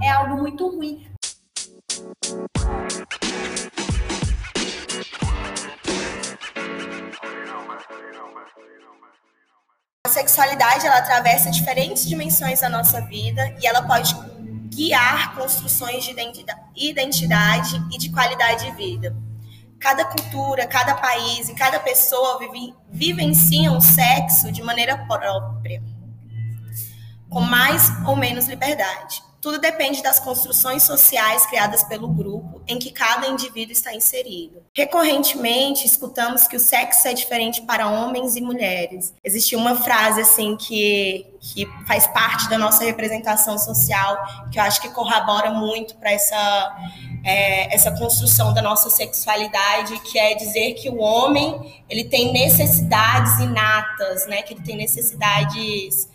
é 0.00 0.10
algo 0.10 0.38
muito 0.38 0.66
ruim. 0.66 1.06
Sexualidade 10.20 10.86
ela 10.86 10.98
atravessa 10.98 11.50
diferentes 11.50 12.06
dimensões 12.06 12.60
da 12.60 12.68
nossa 12.68 13.00
vida 13.00 13.56
e 13.60 13.66
ela 13.66 13.82
pode 13.82 14.14
guiar 14.68 15.34
construções 15.34 16.04
de 16.04 16.14
identidade 16.76 17.82
e 17.90 17.98
de 17.98 18.10
qualidade 18.10 18.66
de 18.66 18.72
vida. 18.72 19.16
Cada 19.78 20.04
cultura, 20.04 20.66
cada 20.66 20.94
país 20.94 21.48
e 21.48 21.54
cada 21.54 21.80
pessoa 21.80 22.38
vive, 22.38 22.74
vivencia 22.90 23.72
um 23.72 23.80
sexo 23.80 24.52
de 24.52 24.62
maneira 24.62 24.98
própria, 25.06 25.82
com 27.30 27.40
mais 27.40 27.90
ou 28.06 28.14
menos 28.14 28.46
liberdade. 28.46 29.22
Tudo 29.40 29.58
depende 29.58 30.02
das 30.02 30.20
construções 30.20 30.82
sociais 30.82 31.46
criadas 31.46 31.82
pelo 31.82 32.08
grupo 32.08 32.60
em 32.68 32.78
que 32.78 32.90
cada 32.90 33.26
indivíduo 33.26 33.72
está 33.72 33.94
inserido. 33.94 34.62
Recorrentemente, 34.74 35.86
escutamos 35.86 36.46
que 36.46 36.56
o 36.56 36.60
sexo 36.60 37.08
é 37.08 37.14
diferente 37.14 37.62
para 37.62 37.88
homens 37.88 38.36
e 38.36 38.42
mulheres. 38.42 39.14
Existe 39.24 39.56
uma 39.56 39.76
frase 39.76 40.20
assim 40.20 40.56
que, 40.56 41.26
que 41.40 41.66
faz 41.86 42.06
parte 42.08 42.50
da 42.50 42.58
nossa 42.58 42.84
representação 42.84 43.58
social, 43.58 44.18
que 44.52 44.58
eu 44.58 44.62
acho 44.62 44.80
que 44.80 44.90
corrobora 44.90 45.50
muito 45.50 45.96
para 45.96 46.12
essa, 46.12 46.76
é, 47.24 47.74
essa 47.74 47.90
construção 47.92 48.52
da 48.52 48.60
nossa 48.60 48.90
sexualidade, 48.90 49.98
que 50.00 50.18
é 50.18 50.34
dizer 50.34 50.74
que 50.74 50.90
o 50.90 50.98
homem 50.98 51.82
ele 51.88 52.04
tem 52.04 52.30
necessidades 52.30 53.38
inatas, 53.38 54.26
né? 54.26 54.42
Que 54.42 54.52
ele 54.52 54.62
tem 54.62 54.76
necessidades 54.76 56.09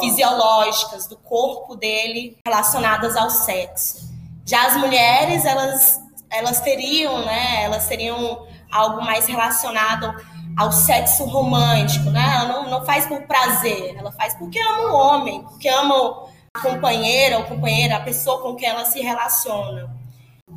fisiológicas 0.00 1.06
do 1.06 1.16
corpo 1.16 1.76
dele 1.76 2.36
relacionadas 2.46 3.16
ao 3.16 3.30
sexo. 3.30 4.10
Já 4.44 4.66
as 4.66 4.76
mulheres, 4.76 5.44
elas, 5.44 6.00
elas 6.30 6.60
teriam, 6.60 7.24
né, 7.24 7.64
elas 7.64 7.86
teriam 7.86 8.46
algo 8.70 9.02
mais 9.02 9.26
relacionado 9.26 10.14
ao 10.56 10.72
sexo 10.72 11.24
romântico, 11.24 12.10
né? 12.10 12.22
Ela 12.36 12.48
não, 12.48 12.70
não 12.70 12.84
faz 12.84 13.06
por 13.06 13.22
prazer, 13.22 13.94
ela 13.96 14.12
faz 14.12 14.34
porque 14.34 14.58
ama 14.58 14.92
o 14.92 14.94
homem, 14.94 15.42
porque 15.42 15.68
ama 15.68 16.26
a 16.54 16.60
companheira 16.60 17.38
ou 17.38 17.44
companheira, 17.44 17.96
a 17.96 18.00
pessoa 18.00 18.42
com 18.42 18.54
quem 18.54 18.68
ela 18.68 18.84
se 18.84 19.00
relaciona. 19.00 19.90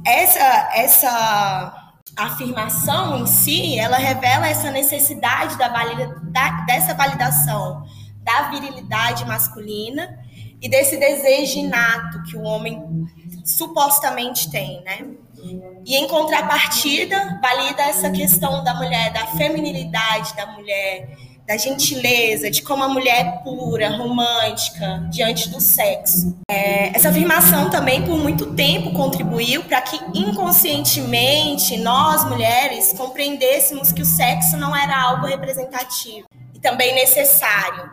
Essa, 0.06 0.69
essa 0.73 1.91
afirmação 2.17 3.19
em 3.19 3.25
si, 3.25 3.80
ela 3.80 3.97
revela 3.97 4.47
essa 4.47 4.71
necessidade 4.71 5.58
da, 5.58 5.69
valida, 5.69 6.19
da 6.23 6.49
dessa 6.65 6.93
validação 6.93 7.86
da 8.26 8.50
virilidade 8.50 9.24
masculina 9.26 10.20
e 10.62 10.68
desse 10.68 10.98
desejo 10.98 11.60
inato 11.60 12.24
que 12.24 12.36
o 12.36 12.42
homem 12.42 13.08
supostamente 13.46 14.50
tem, 14.50 14.84
né? 14.84 15.08
E 15.86 15.96
em 15.96 16.08
contrapartida, 16.08 17.40
valida 17.40 17.84
essa 17.84 18.10
questão 18.10 18.64
da 18.64 18.74
mulher, 18.74 19.14
da 19.14 19.28
feminilidade 19.28 20.36
da 20.36 20.48
mulher, 20.48 21.08
da 21.46 21.56
gentileza, 21.58 22.50
de 22.50 22.64
como 22.64 22.84
a 22.84 22.90
mulher 22.90 23.20
é 23.20 23.32
pura, 23.44 23.96
romântica, 23.96 25.08
diante 25.12 25.50
do 25.50 25.62
sexo. 25.62 26.36
É, 26.50 26.88
essa 26.96 27.10
afirmação 27.10 27.70
também, 27.70 28.04
por 28.04 28.18
muito 28.18 28.56
tempo, 28.56 28.92
contribuiu 28.94 29.64
para 29.66 29.82
que 29.82 30.00
inconscientemente 30.18 31.78
nós, 31.78 32.28
mulheres, 32.28 32.94
compreendêssemos 32.94 33.92
que 33.92 34.02
o 34.02 34.06
sexo 34.06 34.58
não 34.58 34.76
era 34.76 35.00
algo 35.00 35.28
representativo 35.28 36.26
e 36.52 36.60
também 36.60 36.96
necessário, 36.96 37.92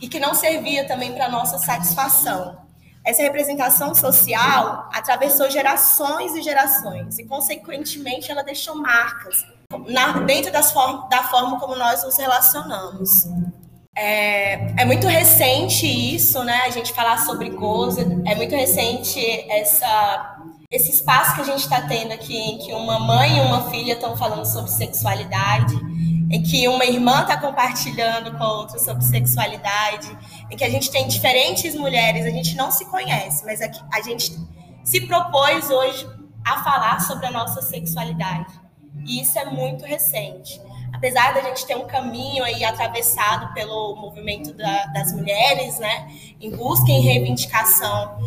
e 0.00 0.08
que 0.08 0.18
não 0.18 0.34
servia 0.34 0.86
também 0.86 1.12
para 1.12 1.28
nossa 1.28 1.58
satisfação. 1.58 2.58
Essa 3.04 3.22
representação 3.22 3.94
social 3.94 4.88
atravessou 4.92 5.48
gerações 5.48 6.34
e 6.34 6.42
gerações 6.42 7.18
e, 7.18 7.24
consequentemente, 7.24 8.30
ela 8.32 8.42
deixou 8.42 8.74
marcas 8.74 9.44
na, 9.88 10.20
dentro 10.20 10.52
form, 10.72 11.08
da 11.08 11.22
forma 11.24 11.58
como 11.60 11.76
nós 11.76 12.02
nos 12.04 12.16
relacionamos. 12.16 13.28
É, 13.96 14.82
é, 14.82 14.84
muito 14.84 15.06
recente 15.06 15.86
isso, 15.86 16.42
né? 16.44 16.62
A 16.66 16.70
gente 16.70 16.92
falar 16.92 17.18
sobre 17.24 17.48
gozo. 17.50 18.00
É 18.26 18.34
muito 18.34 18.54
recente 18.54 19.20
essa, 19.50 20.38
esse 20.70 20.90
espaço 20.90 21.34
que 21.36 21.40
a 21.40 21.44
gente 21.44 21.60
está 21.60 21.80
tendo 21.82 22.12
aqui, 22.12 22.36
em 22.36 22.58
que 22.58 22.72
uma 22.72 22.98
mãe 22.98 23.38
e 23.38 23.40
uma 23.40 23.70
filha 23.70 23.94
estão 23.94 24.16
falando 24.16 24.44
sobre 24.44 24.70
sexualidade, 24.70 25.74
em 26.30 26.42
que 26.42 26.66
uma 26.68 26.84
irmã 26.84 27.22
está 27.22 27.36
compartilhando 27.36 28.36
com 28.36 28.42
a 28.42 28.52
outra 28.52 28.78
sobre 28.78 29.04
sexualidade, 29.04 30.16
em 30.50 30.56
que 30.56 30.64
a 30.64 30.70
gente 30.70 30.90
tem 30.90 31.06
diferentes 31.06 31.74
mulheres, 31.74 32.26
a 32.26 32.30
gente 32.30 32.56
não 32.56 32.70
se 32.70 32.84
conhece, 32.86 33.44
mas 33.44 33.60
a 33.60 34.00
gente 34.00 34.36
se 34.84 35.06
propôs 35.06 35.70
hoje 35.70 36.06
a 36.44 36.62
falar 36.62 37.00
sobre 37.00 37.26
a 37.26 37.30
nossa 37.30 37.62
sexualidade. 37.62 38.52
E 39.04 39.20
isso 39.20 39.38
é 39.38 39.44
muito 39.44 39.84
recente 39.84 40.60
apesar 40.96 41.34
da 41.34 41.42
gente 41.42 41.66
ter 41.66 41.76
um 41.76 41.86
caminho 41.86 42.42
aí 42.42 42.64
atravessado 42.64 43.52
pelo 43.52 43.94
movimento 43.96 44.54
da, 44.54 44.86
das 44.86 45.12
mulheres, 45.12 45.78
né, 45.78 46.08
em 46.40 46.50
busca 46.50 46.90
e 46.90 47.00
reivindicação 47.00 48.18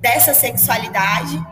dessa 0.00 0.32
sexualidade, 0.32 1.44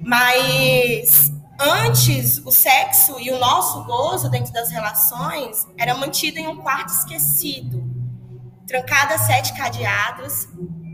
mas 0.00 1.32
antes 1.62 2.38
o 2.38 2.50
sexo 2.50 3.18
e 3.20 3.30
o 3.30 3.38
nosso 3.38 3.84
gozo 3.84 4.28
dentro 4.28 4.52
das 4.52 4.70
relações 4.70 5.66
era 5.78 5.94
mantido 5.94 6.38
em 6.38 6.48
um 6.48 6.56
quarto 6.56 6.92
esquecido, 6.92 7.82
trancado 8.66 9.14
a 9.14 9.18
sete 9.18 9.52
cadeados, 9.54 10.48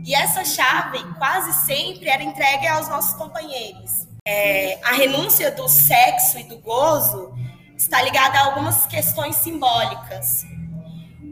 e 0.05 0.13
essa 0.13 0.45
chave 0.45 1.03
quase 1.17 1.53
sempre 1.65 2.09
era 2.09 2.23
entregue 2.23 2.67
aos 2.67 2.87
nossos 2.87 3.13
companheiros. 3.13 4.07
É, 4.25 4.79
a 4.83 4.91
renúncia 4.91 5.51
do 5.51 5.67
sexo 5.67 6.37
e 6.37 6.43
do 6.43 6.57
gozo 6.59 7.33
está 7.75 8.01
ligada 8.01 8.37
a 8.39 8.45
algumas 8.45 8.85
questões 8.85 9.35
simbólicas. 9.37 10.45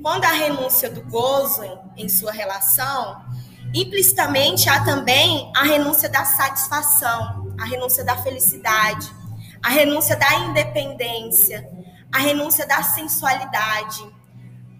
Quando 0.01 0.25
a 0.25 0.31
renúncia 0.31 0.89
do 0.89 1.01
gozo 1.01 1.63
em, 1.63 2.05
em 2.05 2.09
sua 2.09 2.31
relação, 2.31 3.21
implicitamente 3.73 4.69
há 4.69 4.83
também 4.83 5.51
a 5.55 5.63
renúncia 5.63 6.09
da 6.09 6.23
satisfação, 6.23 7.53
a 7.59 7.65
renúncia 7.65 8.03
da 8.03 8.15
felicidade, 8.17 9.11
a 9.63 9.69
renúncia 9.69 10.15
da 10.15 10.33
independência, 10.35 11.69
a 12.13 12.19
renúncia 12.19 12.65
da 12.65 12.81
sensualidade, 12.83 14.05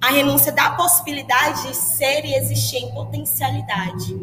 a 0.02 0.10
renúncia 0.10 0.52
da 0.52 0.72
possibilidade 0.72 1.68
de 1.68 1.76
ser 1.76 2.26
e 2.26 2.36
existir 2.36 2.78
em 2.78 2.94
potencialidade. 2.94 4.16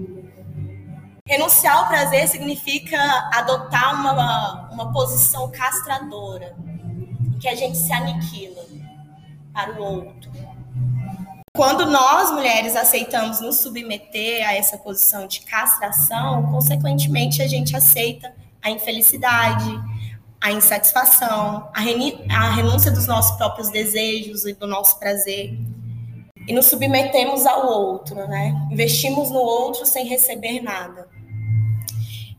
Renunciar 1.26 1.78
ao 1.78 1.88
prazer 1.88 2.28
significa 2.28 2.98
adotar 3.32 3.94
uma, 3.94 4.70
uma 4.70 4.92
posição 4.92 5.50
castradora, 5.50 6.54
que 7.40 7.48
a 7.48 7.54
gente 7.54 7.76
se 7.76 7.92
aniquila 7.92 8.62
para 9.52 9.72
o 9.72 9.82
outro. 9.82 10.30
Quando 11.56 11.86
nós, 11.86 12.32
mulheres, 12.32 12.74
aceitamos 12.74 13.40
nos 13.40 13.58
submeter 13.58 14.46
a 14.46 14.54
essa 14.54 14.76
posição 14.76 15.26
de 15.26 15.40
castração, 15.42 16.50
consequentemente 16.50 17.40
a 17.40 17.46
gente 17.46 17.76
aceita 17.76 18.34
a 18.60 18.70
infelicidade, 18.70 19.70
a 20.44 20.52
insatisfação, 20.52 21.70
a, 21.72 21.80
a 22.36 22.50
renúncia 22.50 22.90
dos 22.90 23.06
nossos 23.06 23.34
próprios 23.38 23.70
desejos 23.70 24.44
e 24.44 24.52
do 24.52 24.66
nosso 24.66 24.98
prazer. 24.98 25.58
E 26.46 26.52
nos 26.52 26.66
submetemos 26.66 27.46
ao 27.46 27.66
outro, 27.66 28.16
né? 28.28 28.54
Investimos 28.70 29.30
no 29.30 29.38
outro 29.38 29.86
sem 29.86 30.06
receber 30.06 30.60
nada. 30.60 31.08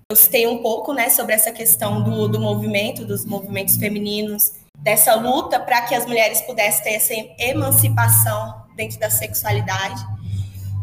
Eu 0.08 0.16
citei 0.16 0.46
um 0.46 0.62
pouco 0.62 0.94
né, 0.94 1.10
sobre 1.10 1.34
essa 1.34 1.52
questão 1.52 2.04
do, 2.04 2.28
do 2.28 2.40
movimento, 2.40 3.04
dos 3.04 3.26
movimentos 3.26 3.76
femininos, 3.76 4.52
dessa 4.78 5.16
luta 5.16 5.60
para 5.60 5.82
que 5.82 5.96
as 5.96 6.06
mulheres 6.06 6.42
pudessem 6.42 6.84
ter 6.84 6.92
essa 6.92 7.14
emancipação 7.40 8.68
dentro 8.76 9.00
da 9.00 9.10
sexualidade. 9.10 10.00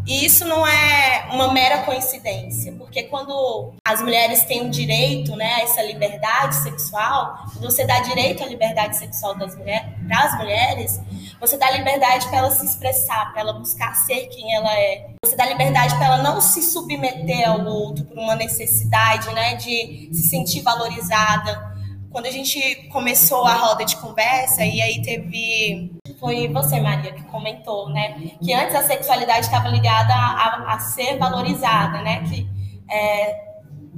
E 0.06 0.24
isso 0.24 0.44
não 0.44 0.66
é 0.66 1.28
uma 1.30 1.52
mera 1.52 1.82
coincidência, 1.82 2.72
porque 2.72 3.04
quando 3.04 3.72
as 3.84 4.02
mulheres 4.02 4.44
têm 4.44 4.66
o 4.66 4.70
direito 4.70 5.36
né, 5.36 5.54
a 5.54 5.60
essa 5.60 5.82
liberdade 5.82 6.56
sexual, 6.56 7.38
quando 7.52 7.70
você 7.70 7.86
dá 7.86 8.00
direito 8.00 8.42
à 8.42 8.46
liberdade 8.46 8.96
sexual 8.96 9.36
das 9.36 9.54
mulheres, 9.56 11.00
você 11.40 11.56
dá 11.56 11.70
liberdade 11.70 12.26
para 12.28 12.38
ela 12.38 12.50
se 12.50 12.66
expressar, 12.66 13.32
para 13.32 13.42
ela 13.42 13.52
buscar 13.52 13.94
ser 13.94 14.26
quem 14.26 14.52
ela 14.54 14.72
é. 14.72 15.06
Você 15.24 15.36
dá 15.36 15.46
liberdade 15.46 15.94
para 15.94 16.06
ela 16.06 16.18
não 16.18 16.40
se 16.40 16.62
submeter 16.62 17.48
ao 17.48 17.64
outro 17.64 18.04
por 18.04 18.18
uma 18.18 18.34
necessidade 18.34 19.32
né, 19.32 19.54
de 19.54 20.10
se 20.12 20.24
sentir 20.24 20.62
valorizada, 20.62 21.72
quando 22.12 22.26
a 22.26 22.30
gente 22.30 22.88
começou 22.90 23.46
a 23.46 23.54
roda 23.54 23.84
de 23.84 23.96
conversa, 23.96 24.64
e 24.64 24.82
aí 24.82 25.00
teve. 25.02 25.90
Foi 26.22 26.46
você, 26.52 26.78
Maria, 26.78 27.12
que 27.12 27.24
comentou, 27.24 27.88
né? 27.90 28.12
Que 28.40 28.54
antes 28.54 28.76
a 28.76 28.82
sexualidade 28.84 29.46
estava 29.46 29.66
ligada 29.66 30.14
a, 30.14 30.74
a, 30.74 30.78
ser 30.78 31.18
valorizada, 31.18 32.00
né? 32.00 32.22
Que 32.22 32.48
é, 32.88 33.44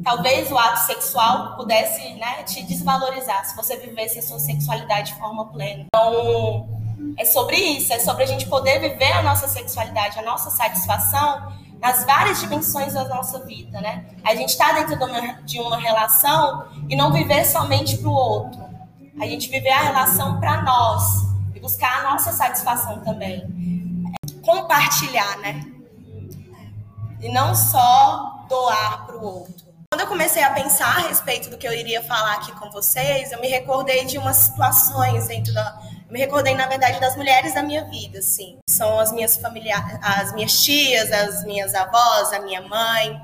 talvez 0.03 0.51
o 0.51 0.57
ato 0.57 0.87
sexual 0.87 1.55
pudesse 1.55 2.15
né, 2.15 2.43
te 2.45 2.63
desvalorizar 2.63 3.45
se 3.45 3.55
você 3.55 3.77
vivesse 3.77 4.21
a 4.21 4.23
sua 4.23 4.39
sexualidade 4.39 5.13
de 5.13 5.19
forma 5.19 5.53
plena. 5.53 5.85
Então, 5.95 6.67
é 7.19 7.27
sobre 7.27 7.57
isso, 7.57 7.93
é 7.93 7.99
sobre 7.99 8.25
a 8.25 8.27
gente 8.27 8.47
poder 8.47 8.81
viver 8.81 9.13
a 9.13 9.23
nossa 9.23 9.47
sexualidade, 9.47 10.19
a 10.19 10.23
nossa 10.23 10.49
satisfação 10.49 11.53
nas 11.79 12.07
várias 12.07 12.41
dimensões 12.41 12.95
da 12.95 13.05
nossa 13.05 13.45
vida, 13.45 13.83
né? 13.83 14.07
A 14.25 14.35
gente 14.35 14.49
está 14.49 14.73
dentro 14.73 14.97
de 14.97 15.05
uma, 15.05 15.21
de 15.43 15.61
uma 15.61 15.77
relação 15.77 16.69
e 16.89 16.97
não 16.97 17.13
viver 17.13 17.45
somente 17.45 17.99
para 17.99 18.09
o 18.09 18.15
outro. 18.15 18.65
A 19.21 19.27
gente 19.27 19.51
viver 19.51 19.69
a 19.69 19.83
relação 19.83 20.41
para 20.41 20.63
nós 20.63 21.34
buscar 21.65 22.01
a 22.01 22.11
nossa 22.11 22.31
satisfação 22.31 23.01
também. 23.01 23.43
Compartilhar, 24.45 25.39
né? 25.39 25.65
E 27.23 27.33
não 27.33 27.55
só 27.55 28.45
doar 28.51 29.07
para 29.07 29.17
o 29.17 29.25
outro. 29.25 29.65
Quando 29.91 30.03
eu 30.03 30.07
comecei 30.07 30.43
a 30.43 30.51
pensar 30.51 30.99
a 30.99 31.09
respeito 31.09 31.49
do 31.49 31.57
que 31.57 31.67
eu 31.67 31.73
iria 31.73 32.03
falar 32.03 32.35
aqui 32.35 32.53
com 32.53 32.71
vocês, 32.71 33.33
eu 33.33 33.41
me 33.41 33.49
recordei 33.49 34.05
de 34.05 34.19
umas 34.19 34.37
situações 34.37 35.29
dentro 35.29 35.55
da, 35.55 35.81
me 36.11 36.19
recordei, 36.19 36.55
na 36.55 36.67
verdade, 36.67 37.01
das 37.01 37.17
mulheres 37.17 37.55
da 37.55 37.63
minha 37.63 37.85
vida, 37.87 38.19
assim. 38.19 38.59
São 38.69 39.01
as 39.01 39.11
minhas 39.11 39.39
familiares, 39.39 39.99
as 40.03 40.35
minhas 40.35 40.63
tias, 40.63 41.11
as 41.11 41.45
minhas 41.45 41.75
avós, 41.75 42.31
a 42.35 42.41
minha 42.41 42.61
mãe. 42.61 43.19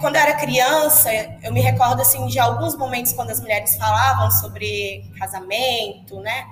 Quando 0.00 0.16
eu 0.16 0.22
era 0.22 0.34
criança, 0.34 1.10
eu 1.42 1.52
me 1.52 1.60
recordo, 1.60 2.00
assim, 2.00 2.26
de 2.26 2.38
alguns 2.38 2.74
momentos 2.74 3.12
quando 3.12 3.30
as 3.30 3.40
mulheres 3.40 3.76
falavam 3.76 4.30
sobre 4.30 5.12
casamento, 5.18 6.18
né? 6.20 6.46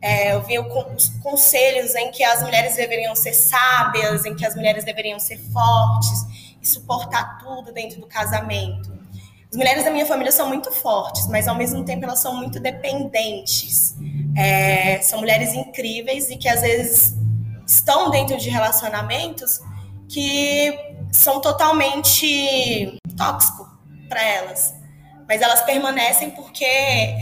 É, 0.00 0.34
eu 0.34 0.42
via 0.42 0.62
os 0.62 1.08
conselhos 1.22 1.94
em 1.94 2.10
que 2.10 2.22
as 2.22 2.42
mulheres 2.42 2.76
deveriam 2.76 3.14
ser 3.16 3.32
sábias, 3.32 4.24
em 4.24 4.34
que 4.34 4.46
as 4.46 4.54
mulheres 4.54 4.84
deveriam 4.84 5.18
ser 5.18 5.38
fortes 5.52 6.24
e 6.62 6.66
suportar 6.66 7.38
tudo 7.38 7.72
dentro 7.72 8.00
do 8.00 8.06
casamento. 8.06 8.96
As 9.50 9.56
mulheres 9.56 9.84
da 9.84 9.90
minha 9.90 10.04
família 10.04 10.30
são 10.30 10.46
muito 10.46 10.70
fortes, 10.70 11.26
mas 11.28 11.48
ao 11.48 11.54
mesmo 11.54 11.84
tempo 11.84 12.04
elas 12.04 12.20
são 12.20 12.36
muito 12.36 12.60
dependentes. 12.60 13.96
É, 14.36 15.00
são 15.00 15.20
mulheres 15.20 15.54
incríveis 15.54 16.30
e 16.30 16.36
que 16.36 16.48
às 16.48 16.60
vezes 16.60 17.14
estão 17.66 18.10
dentro 18.10 18.36
de 18.36 18.50
relacionamentos 18.50 19.60
que 20.08 20.78
são 21.10 21.40
totalmente 21.40 22.98
tóxicos 23.16 23.66
para 24.08 24.22
elas. 24.22 24.74
Mas 25.26 25.42
elas 25.42 25.60
permanecem 25.62 26.30
porque 26.30 26.64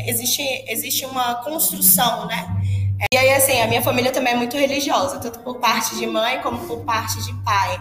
existe, 0.07 0.43
existe 0.69 1.05
uma 1.05 1.37
construção, 1.37 2.27
né? 2.27 2.56
E 3.13 3.17
aí, 3.17 3.33
assim, 3.35 3.61
a 3.61 3.67
minha 3.67 3.83
família 3.83 4.11
também 4.11 4.33
é 4.33 4.37
muito 4.37 4.57
religiosa, 4.57 5.19
tanto 5.19 5.41
por 5.41 5.59
parte 5.59 5.97
de 5.97 6.07
mãe 6.07 6.41
como 6.41 6.67
por 6.67 6.85
parte 6.85 7.23
de 7.25 7.35
pai. 7.43 7.79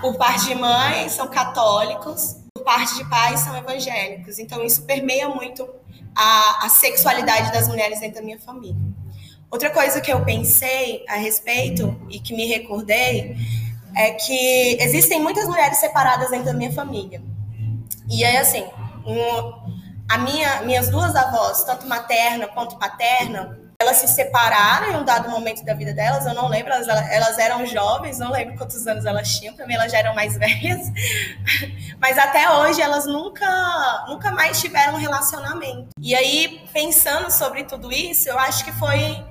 Por 0.00 0.16
parte 0.16 0.46
de 0.46 0.54
mãe, 0.54 1.08
são 1.08 1.26
católicos, 1.28 2.36
por 2.54 2.64
parte 2.64 2.96
de 2.96 3.08
pai, 3.08 3.36
são 3.36 3.56
evangélicos. 3.56 4.38
Então, 4.38 4.64
isso 4.64 4.82
permeia 4.84 5.28
muito 5.28 5.68
a, 6.14 6.66
a 6.66 6.68
sexualidade 6.68 7.52
das 7.52 7.66
mulheres 7.66 8.00
dentro 8.00 8.16
da 8.16 8.22
minha 8.22 8.38
família. 8.38 8.80
Outra 9.50 9.70
coisa 9.70 10.00
que 10.00 10.12
eu 10.12 10.24
pensei 10.24 11.04
a 11.08 11.16
respeito 11.16 12.00
e 12.08 12.20
que 12.20 12.34
me 12.34 12.46
recordei 12.46 13.36
é 13.94 14.12
que 14.12 14.78
existem 14.80 15.20
muitas 15.20 15.46
mulheres 15.46 15.78
separadas 15.78 16.30
dentro 16.30 16.46
da 16.46 16.54
minha 16.54 16.72
família. 16.72 17.20
E 18.08 18.24
aí, 18.24 18.36
assim, 18.36 18.64
um, 19.04 19.72
a 20.08 20.18
minha, 20.18 20.62
minhas 20.62 20.88
duas 20.88 21.14
avós, 21.14 21.64
tanto 21.64 21.86
materna 21.86 22.46
quanto 22.48 22.78
paterna, 22.78 23.58
elas 23.82 23.98
se 23.98 24.08
separaram 24.08 24.92
em 24.92 24.96
um 24.96 25.04
dado 25.04 25.28
momento 25.28 25.64
da 25.64 25.74
vida 25.74 25.92
delas, 25.92 26.24
eu 26.24 26.34
não 26.34 26.48
lembro, 26.48 26.72
elas, 26.72 26.88
elas 26.88 27.38
eram 27.38 27.66
jovens, 27.66 28.18
não 28.18 28.30
lembro 28.30 28.56
quantos 28.56 28.86
anos 28.86 29.04
elas 29.04 29.38
tinham, 29.38 29.54
mim 29.66 29.74
elas 29.74 29.92
já 29.92 29.98
eram 29.98 30.14
mais 30.14 30.36
velhas, 30.38 30.80
mas 32.00 32.16
até 32.16 32.50
hoje 32.50 32.80
elas 32.80 33.06
nunca, 33.06 34.04
nunca 34.08 34.30
mais 34.30 34.60
tiveram 34.60 34.94
um 34.94 34.98
relacionamento. 34.98 35.88
E 36.00 36.14
aí, 36.14 36.64
pensando 36.72 37.30
sobre 37.30 37.64
tudo 37.64 37.92
isso, 37.92 38.28
eu 38.28 38.38
acho 38.38 38.64
que 38.64 38.72
foi 38.72 39.24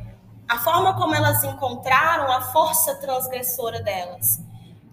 a 0.47 0.59
forma 0.59 0.93
como 0.95 1.15
elas 1.15 1.43
encontraram 1.43 2.31
a 2.31 2.41
força 2.41 2.95
transgressora 2.95 3.81
delas. 3.81 4.39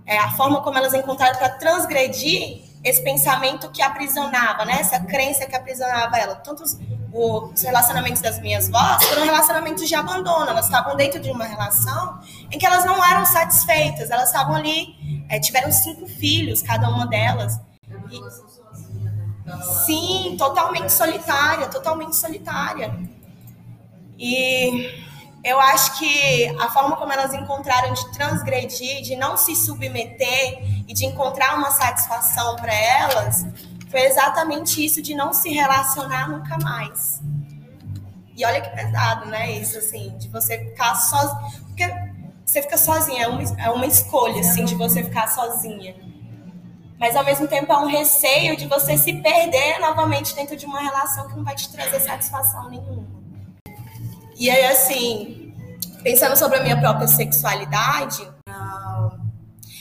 É 0.06 0.16
a 0.16 0.30
forma 0.30 0.62
como 0.62 0.78
elas 0.78 0.94
encontraram 0.94 1.36
para 1.36 1.50
transgredir 1.50 2.62
esse 2.82 3.02
pensamento 3.02 3.70
que 3.70 3.82
aprisionava, 3.82 4.64
né? 4.64 4.78
Essa 4.80 5.00
crença 5.00 5.46
que 5.46 5.56
aprisionava 5.56 6.16
ela. 6.16 6.36
Tanto 6.36 6.62
os, 7.18 7.52
os 7.52 7.62
relacionamentos 7.62 8.22
das 8.22 8.40
minhas 8.40 8.68
vós 8.68 9.04
foram 9.04 9.24
relacionamentos 9.24 9.88
de 9.88 9.94
abandono. 9.94 10.48
Elas 10.48 10.66
estavam 10.66 10.96
dentro 10.96 11.20
de 11.20 11.30
uma 11.30 11.44
relação 11.44 12.20
em 12.50 12.58
que 12.58 12.64
elas 12.64 12.84
não 12.84 13.04
eram 13.04 13.24
satisfeitas. 13.26 14.10
Elas 14.10 14.28
estavam 14.28 14.54
ali, 14.54 15.24
é, 15.28 15.40
tiveram 15.40 15.70
cinco 15.72 16.06
filhos, 16.06 16.62
cada 16.62 16.88
uma 16.88 17.06
delas. 17.06 17.58
E, 18.10 18.20
sim, 19.86 20.36
totalmente 20.38 20.92
solitária, 20.92 21.66
totalmente 21.66 22.14
solitária. 22.16 22.98
E 24.18 25.06
eu 25.44 25.60
acho 25.60 25.98
que 25.98 26.46
a 26.60 26.68
forma 26.68 26.96
como 26.96 27.12
elas 27.12 27.32
encontraram 27.32 27.92
de 27.92 28.12
transgredir, 28.12 29.02
de 29.02 29.16
não 29.16 29.36
se 29.36 29.54
submeter 29.54 30.84
e 30.86 30.92
de 30.92 31.06
encontrar 31.06 31.56
uma 31.56 31.70
satisfação 31.70 32.56
para 32.56 32.74
elas, 32.74 33.46
foi 33.90 34.02
exatamente 34.02 34.84
isso 34.84 35.00
de 35.00 35.14
não 35.14 35.32
se 35.32 35.48
relacionar 35.50 36.28
nunca 36.28 36.58
mais. 36.58 37.20
E 38.36 38.44
olha 38.44 38.60
que 38.60 38.70
pesado, 38.70 39.26
né? 39.26 39.50
Isso, 39.52 39.78
assim, 39.78 40.16
de 40.16 40.28
você 40.28 40.58
ficar 40.58 40.94
sozinha. 40.94 41.50
Porque 41.66 41.84
você 42.44 42.62
fica 42.62 42.78
sozinha, 42.78 43.24
é 43.24 43.28
uma, 43.28 43.42
é 43.42 43.70
uma 43.70 43.86
escolha, 43.86 44.40
assim, 44.40 44.64
de 44.64 44.74
você 44.74 45.02
ficar 45.02 45.26
sozinha. 45.28 45.96
Mas 46.98 47.16
ao 47.16 47.24
mesmo 47.24 47.46
tempo 47.46 47.72
é 47.72 47.78
um 47.78 47.86
receio 47.86 48.56
de 48.56 48.66
você 48.66 48.96
se 48.96 49.12
perder 49.12 49.78
novamente 49.80 50.34
dentro 50.34 50.56
de 50.56 50.66
uma 50.66 50.80
relação 50.80 51.28
que 51.28 51.36
não 51.36 51.44
vai 51.44 51.54
te 51.54 51.68
trazer 51.70 52.00
satisfação 52.00 52.68
nenhuma. 52.70 53.06
E 54.36 54.50
aí, 54.50 54.64
assim, 54.66 55.54
pensando 56.02 56.36
sobre 56.36 56.58
a 56.58 56.62
minha 56.62 56.80
própria 56.80 57.08
sexualidade, 57.08 58.26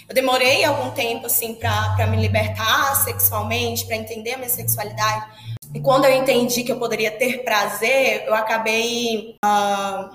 eu 0.10 0.16
demorei 0.16 0.64
algum 0.64 0.92
tempo, 0.92 1.26
assim, 1.26 1.54
para 1.54 2.08
me 2.08 2.18
libertar 2.18 2.96
sexualmente, 3.04 3.86
para 3.86 3.98
entender 3.98 4.34
a 4.34 4.38
minha 4.38 4.50
sexualidade. 4.50 5.26
E 5.74 5.82
quando 5.82 6.06
eu 6.06 6.16
entendi 6.16 6.64
que 6.64 6.72
eu 6.72 6.80
poderia 6.80 7.12
ter 7.12 7.44
prazer, 7.44 8.24
eu 8.26 8.34
acabei 8.34 9.36
uh, 9.44 10.10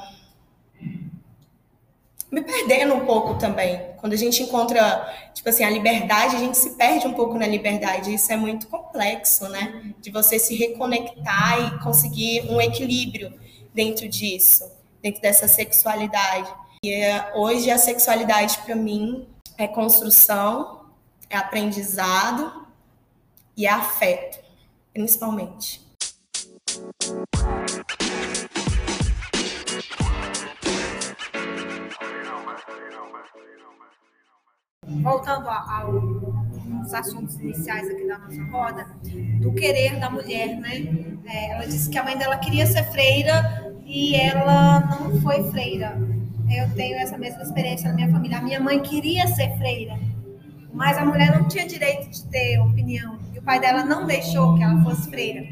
me 2.31 2.41
perdendo 2.41 2.95
um 2.95 3.05
pouco 3.05 3.35
também. 3.35 3.93
Quando 3.99 4.15
a 4.15 4.17
gente 4.17 4.43
encontra, 4.43 5.31
tipo 5.35 5.47
assim, 5.51 5.63
a 5.63 5.69
liberdade, 5.69 6.37
a 6.37 6.39
gente 6.39 6.57
se 6.57 6.71
perde 6.71 7.07
um 7.07 7.13
pouco 7.13 7.39
na 7.39 7.47
liberdade. 7.47 8.15
Isso 8.15 8.33
é 8.33 8.37
muito 8.37 8.69
complexo, 8.69 9.47
né? 9.51 9.93
De 10.01 10.11
você 10.11 10.39
se 10.39 10.57
reconectar 10.57 11.61
e 11.67 11.79
conseguir 11.85 12.51
um 12.51 12.59
equilíbrio 12.59 13.39
dentro 13.75 14.09
disso, 14.09 14.65
dentro 15.03 15.21
dessa 15.21 15.47
sexualidade. 15.47 16.51
E 16.83 16.91
é, 16.91 17.31
hoje 17.35 17.71
a 17.71 17.77
sexualidade 17.77 18.59
para 18.65 18.75
mim 18.75 19.27
é 19.65 19.69
construção, 19.69 20.87
é 21.31 21.37
aprendizado 21.37 22.67
e 23.57 23.65
é 23.65 23.71
afeto, 23.71 24.41
principalmente. 24.93 25.81
Voltando 35.01 35.49
aos 35.49 36.93
assuntos 36.93 37.37
iniciais 37.37 37.89
aqui 37.89 38.07
da 38.07 38.19
nossa 38.19 38.43
roda, 38.51 38.85
do 39.41 39.55
querer 39.55 40.01
da 40.01 40.11
mulher, 40.11 40.57
né? 40.59 41.21
É, 41.25 41.53
ela 41.53 41.67
disse 41.67 41.89
que 41.89 41.97
a 41.97 42.03
mãe 42.03 42.19
dela 42.19 42.37
queria 42.37 42.67
ser 42.67 42.83
freira 42.91 43.73
e 43.85 44.17
ela 44.17 44.81
não 44.81 45.21
foi 45.21 45.49
freira. 45.53 45.97
Eu 46.53 46.69
tenho 46.75 46.97
essa 46.99 47.17
mesma 47.17 47.43
experiência 47.43 47.89
na 47.89 47.95
minha 47.95 48.11
família. 48.11 48.39
A 48.39 48.43
minha 48.43 48.61
mãe 48.61 48.81
queria 48.81 49.27
ser 49.29 49.57
freira, 49.57 49.99
mas 50.73 50.99
a 50.99 51.05
mulher 51.05 51.35
não 51.39 51.49
tinha 51.49 51.67
direito 51.67 52.11
de 52.11 52.25
ter 52.27 52.59
opinião. 52.61 53.19
E 53.35 53.39
o 53.39 53.43
pai 53.43 53.59
dela 53.59 53.85
não 53.85 54.07
deixou 54.07 54.55
que 54.55 54.63
ela 54.63 54.83
fosse 54.83 55.09
freira. 55.09 55.47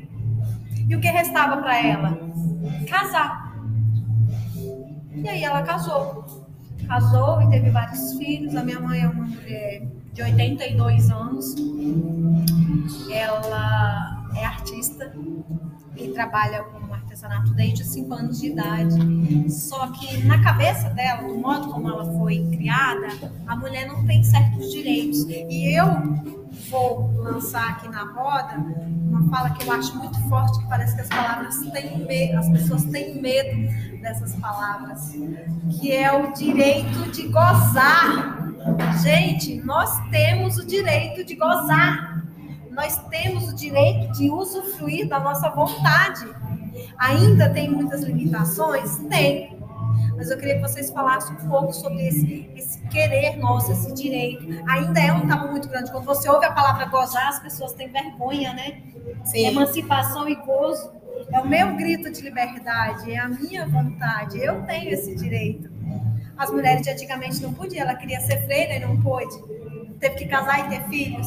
E 0.88 0.94
o 0.94 1.00
que 1.00 1.08
restava 1.08 1.62
para 1.62 1.86
ela? 1.86 2.18
Casar. 2.88 3.56
E 5.14 5.28
aí 5.28 5.42
ela 5.42 5.62
casou. 5.62 6.24
Casou 6.86 7.42
e 7.42 7.50
teve 7.50 7.70
vários 7.70 8.14
filhos. 8.14 8.54
A 8.54 8.62
minha 8.62 8.80
mãe 8.80 9.00
é 9.00 9.08
uma 9.08 9.24
mulher 9.24 9.82
de 10.12 10.22
82 10.22 11.10
anos. 11.10 11.54
Ela 13.10 14.19
é 14.36 14.44
artista 14.44 15.12
e 15.96 16.08
trabalha 16.08 16.62
com 16.64 16.92
artesanato 16.92 17.52
desde 17.54 17.82
os 17.82 17.88
5 17.88 18.14
anos 18.14 18.40
de 18.40 18.48
idade. 18.48 19.50
Só 19.50 19.88
que 19.88 20.22
na 20.24 20.40
cabeça 20.42 20.88
dela, 20.90 21.28
do 21.28 21.36
modo 21.38 21.68
como 21.68 21.88
ela 21.88 22.04
foi 22.18 22.46
criada, 22.50 23.08
a 23.46 23.56
mulher 23.56 23.86
não 23.86 24.04
tem 24.06 24.22
certos 24.22 24.70
direitos. 24.70 25.26
E 25.28 25.76
eu 25.76 25.86
vou 26.70 27.12
lançar 27.16 27.70
aqui 27.70 27.88
na 27.88 28.04
roda 28.04 28.56
uma 29.10 29.28
fala 29.28 29.50
que 29.50 29.66
eu 29.66 29.72
acho 29.72 29.96
muito 29.96 30.18
forte, 30.28 30.58
que 30.60 30.68
parece 30.68 30.94
que 30.94 31.00
as 31.02 31.08
palavras 31.08 31.58
têm 31.72 32.06
medo, 32.06 32.38
as 32.38 32.48
pessoas 32.48 32.84
têm 32.84 33.20
medo 33.20 34.00
dessas 34.00 34.34
palavras, 34.36 35.12
que 35.78 35.92
é 35.92 36.12
o 36.12 36.32
direito 36.32 37.10
de 37.10 37.28
gozar. 37.28 38.38
Gente, 39.02 39.56
nós 39.64 39.90
temos 40.10 40.58
o 40.58 40.66
direito 40.66 41.24
de 41.24 41.34
gozar 41.34 42.09
nós 42.70 42.96
temos 43.08 43.48
o 43.48 43.54
direito 43.54 44.12
de 44.12 44.30
usufruir 44.30 45.08
da 45.08 45.18
nossa 45.18 45.48
vontade. 45.50 46.26
Ainda 46.98 47.50
tem 47.50 47.68
muitas 47.68 48.02
limitações? 48.02 48.98
Tem. 49.08 49.58
Mas 50.16 50.30
eu 50.30 50.38
queria 50.38 50.56
que 50.56 50.62
vocês 50.62 50.90
falassem 50.90 51.34
um 51.34 51.48
pouco 51.48 51.72
sobre 51.72 52.06
esse, 52.06 52.50
esse 52.54 52.80
querer 52.88 53.36
nosso, 53.38 53.72
esse 53.72 53.92
direito. 53.92 54.46
Ainda 54.68 55.00
é 55.00 55.12
um 55.12 55.26
tabu 55.26 55.48
muito 55.48 55.68
grande. 55.68 55.90
Quando 55.90 56.04
você 56.04 56.28
ouve 56.28 56.46
a 56.46 56.52
palavra 56.52 56.86
gozar, 56.86 57.28
as 57.28 57.40
pessoas 57.40 57.72
têm 57.72 57.90
vergonha, 57.90 58.52
né? 58.52 58.82
Sim. 59.24 59.46
Emancipação 59.46 60.28
e 60.28 60.36
gozo. 60.36 60.92
É 61.32 61.40
o 61.40 61.48
meu 61.48 61.74
grito 61.76 62.10
de 62.10 62.22
liberdade, 62.22 63.10
é 63.10 63.18
a 63.18 63.28
minha 63.28 63.66
vontade. 63.66 64.38
Eu 64.38 64.62
tenho 64.62 64.90
esse 64.90 65.14
direito. 65.14 65.70
As 66.36 66.50
mulheres 66.50 66.82
de 66.82 66.90
antigamente 66.90 67.42
não 67.42 67.52
podiam, 67.52 67.82
ela 67.82 67.94
queria 67.94 68.20
ser 68.20 68.44
freira 68.44 68.74
e 68.74 68.80
não 68.80 69.00
pôde. 69.00 69.36
Teve 69.98 70.14
que 70.16 70.26
casar 70.26 70.66
e 70.66 70.68
ter 70.70 70.88
filhos 70.88 71.26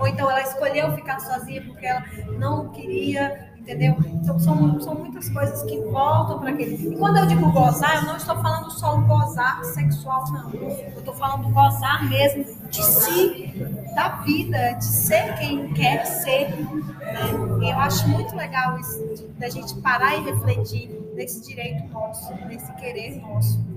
ou 0.00 0.06
então 0.06 0.30
ela 0.30 0.40
escolheu 0.40 0.92
ficar 0.92 1.20
sozinha 1.20 1.62
porque 1.62 1.86
ela 1.86 2.02
não 2.38 2.70
queria, 2.70 3.52
entendeu? 3.58 3.94
Então 4.06 4.38
são, 4.40 4.80
são 4.80 4.94
muitas 4.94 5.28
coisas 5.28 5.62
que 5.64 5.78
voltam 5.78 6.38
para 6.40 6.50
aquele. 6.50 6.88
E 6.88 6.96
quando 6.96 7.18
eu 7.18 7.26
digo 7.26 7.52
gozar, 7.52 7.96
eu 7.96 8.02
não 8.04 8.16
estou 8.16 8.34
falando 8.36 8.70
só 8.70 8.96
o 8.96 9.02
gozar 9.02 9.62
sexual, 9.62 10.24
não. 10.32 10.50
Eu 10.54 10.98
estou 10.98 11.14
falando 11.14 11.50
gozar 11.50 12.08
mesmo 12.08 12.44
de 12.70 12.82
si, 12.82 13.52
da 13.94 14.08
vida, 14.24 14.72
de 14.72 14.84
ser 14.86 15.34
quem 15.38 15.72
quer 15.74 16.06
ser. 16.06 16.48
Né? 16.48 17.60
E 17.60 17.70
eu 17.70 17.78
acho 17.78 18.08
muito 18.08 18.34
legal 18.34 18.78
isso, 18.78 19.28
da 19.38 19.50
gente 19.50 19.74
parar 19.82 20.16
e 20.16 20.24
refletir 20.24 20.88
nesse 21.14 21.46
direito 21.46 21.86
nosso, 21.92 22.34
nesse 22.46 22.72
querer 22.74 23.20
nosso. 23.20 23.69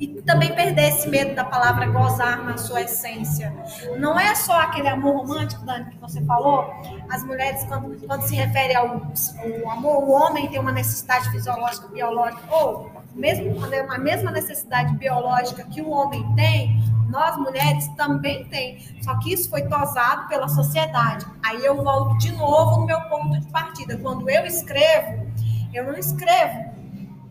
E 0.00 0.06
também 0.22 0.54
perder 0.54 0.88
esse 0.88 1.08
medo 1.08 1.34
da 1.34 1.44
palavra 1.44 1.86
gozar 1.86 2.44
na 2.44 2.56
sua 2.56 2.82
essência. 2.82 3.54
Não 3.98 4.18
é 4.18 4.34
só 4.34 4.60
aquele 4.60 4.88
amor 4.88 5.18
romântico, 5.18 5.64
Dani, 5.64 5.90
que 5.90 5.98
você 5.98 6.24
falou. 6.24 6.72
As 7.10 7.24
mulheres, 7.24 7.64
quando, 7.64 8.06
quando 8.06 8.22
se 8.22 8.34
refere 8.34 8.74
ao, 8.74 8.86
ao 8.86 9.70
amor, 9.70 10.04
o 10.04 10.10
homem 10.10 10.48
tem 10.48 10.58
uma 10.58 10.72
necessidade 10.72 11.30
fisiológica, 11.30 11.88
biológica, 11.88 12.42
ou 12.50 12.90
mesmo 13.14 13.54
a 13.64 13.98
mesma 13.98 14.30
necessidade 14.30 14.94
biológica 14.96 15.64
que 15.64 15.80
o 15.80 15.90
homem 15.90 16.24
tem, 16.34 16.82
nós 17.08 17.36
mulheres 17.36 17.86
também 17.96 18.44
tem. 18.46 18.78
Só 19.02 19.16
que 19.18 19.32
isso 19.32 19.48
foi 19.48 19.62
tosado 19.62 20.26
pela 20.28 20.48
sociedade. 20.48 21.24
Aí 21.44 21.64
eu 21.64 21.82
volto 21.82 22.18
de 22.18 22.32
novo 22.32 22.80
no 22.80 22.86
meu 22.86 23.00
ponto 23.02 23.38
de 23.38 23.46
partida. 23.48 23.96
Quando 23.98 24.28
eu 24.28 24.44
escrevo, 24.44 25.24
eu 25.72 25.84
não 25.84 25.96
escrevo 25.96 26.73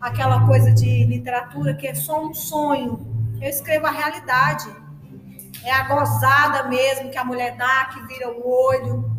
aquela 0.04 0.46
coisa 0.46 0.70
de 0.70 1.04
literatura 1.04 1.72
que 1.74 1.86
é 1.86 1.94
só 1.94 2.22
um 2.22 2.34
sonho. 2.34 3.00
Eu 3.40 3.48
escrevo 3.48 3.86
a 3.86 3.90
realidade. 3.90 4.68
É 5.64 5.72
a 5.72 5.84
gozada 5.84 6.68
mesmo 6.68 7.10
que 7.10 7.16
a 7.16 7.24
mulher 7.24 7.56
dá, 7.56 7.86
que 7.86 8.06
vira 8.06 8.30
o 8.30 8.46
olho. 8.46 9.10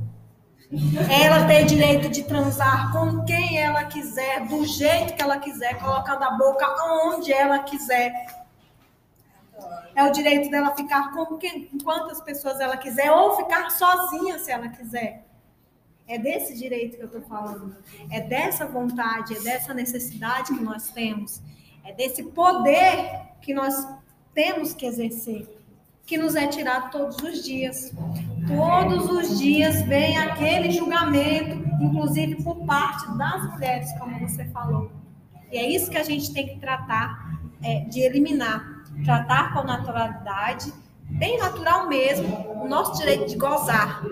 Ela 1.10 1.48
tem 1.48 1.66
direito 1.66 2.08
de 2.10 2.24
transar 2.24 2.92
com 2.92 3.26
quem 3.26 3.58
ela 3.58 3.86
quiser, 3.86 4.46
do 4.46 4.64
jeito 4.64 5.16
que 5.16 5.22
ela 5.24 5.40
quiser, 5.40 5.80
colocando 5.80 6.24
a 6.24 6.32
boca 6.32 6.68
onde 7.08 7.34
ela 7.34 7.60
quiser. 7.60 8.14
É 9.96 10.04
o 10.04 10.12
direito 10.12 10.52
dela 10.52 10.76
ficar 10.76 11.12
com 11.14 11.38
quem, 11.38 11.66
quantas 11.84 12.22
pessoas 12.22 12.60
ela 12.60 12.78
quiser, 12.78 13.12
ou 13.12 13.38
ficar 13.38 13.72
sozinha 13.72 14.38
se 14.38 14.52
ela 14.52 14.70
quiser. 14.70 15.26
É 16.08 16.20
desse 16.20 16.54
direito 16.56 16.98
que 16.98 17.04
eu 17.04 17.08
estou 17.08 17.22
falando. 17.22 17.76
É 18.12 18.22
dessa 18.22 18.66
vontade, 18.66 19.36
é 19.36 19.40
dessa 19.40 19.74
necessidade 19.74 20.54
que 20.54 20.64
nós 20.64 20.90
temos. 20.90 21.42
É 21.84 21.94
desse 21.94 22.24
poder 22.24 23.22
que 23.42 23.54
nós 23.54 23.88
temos 24.34 24.74
que 24.74 24.86
exercer, 24.86 25.48
que 26.06 26.18
nos 26.18 26.36
é 26.36 26.46
tirado 26.48 26.92
todos 26.92 27.18
os 27.18 27.44
dias. 27.44 27.92
Todos 28.48 29.10
os 29.10 29.40
dias 29.40 29.82
vem 29.84 30.18
aquele 30.18 30.72
julgamento, 30.72 31.56
inclusive 31.82 32.44
por 32.44 32.66
parte 32.66 33.18
das 33.18 33.52
mulheres, 33.52 33.92
como 33.98 34.20
você 34.20 34.46
falou. 34.46 34.92
E 35.52 35.58
é 35.58 35.68
isso 35.70 35.90
que 35.90 35.98
a 35.98 36.04
gente 36.04 36.32
tem 36.34 36.48
que 36.48 36.60
tratar 36.60 37.40
é, 37.64 37.80
de 37.86 38.02
eliminar. 38.02 38.84
Tratar 39.04 39.54
com 39.54 39.64
naturalidade, 39.64 40.72
bem 41.10 41.38
natural 41.38 41.88
mesmo, 41.88 42.28
o 42.64 42.68
nosso 42.68 42.98
direito 42.98 43.28
de 43.28 43.36
gozar 43.36 44.04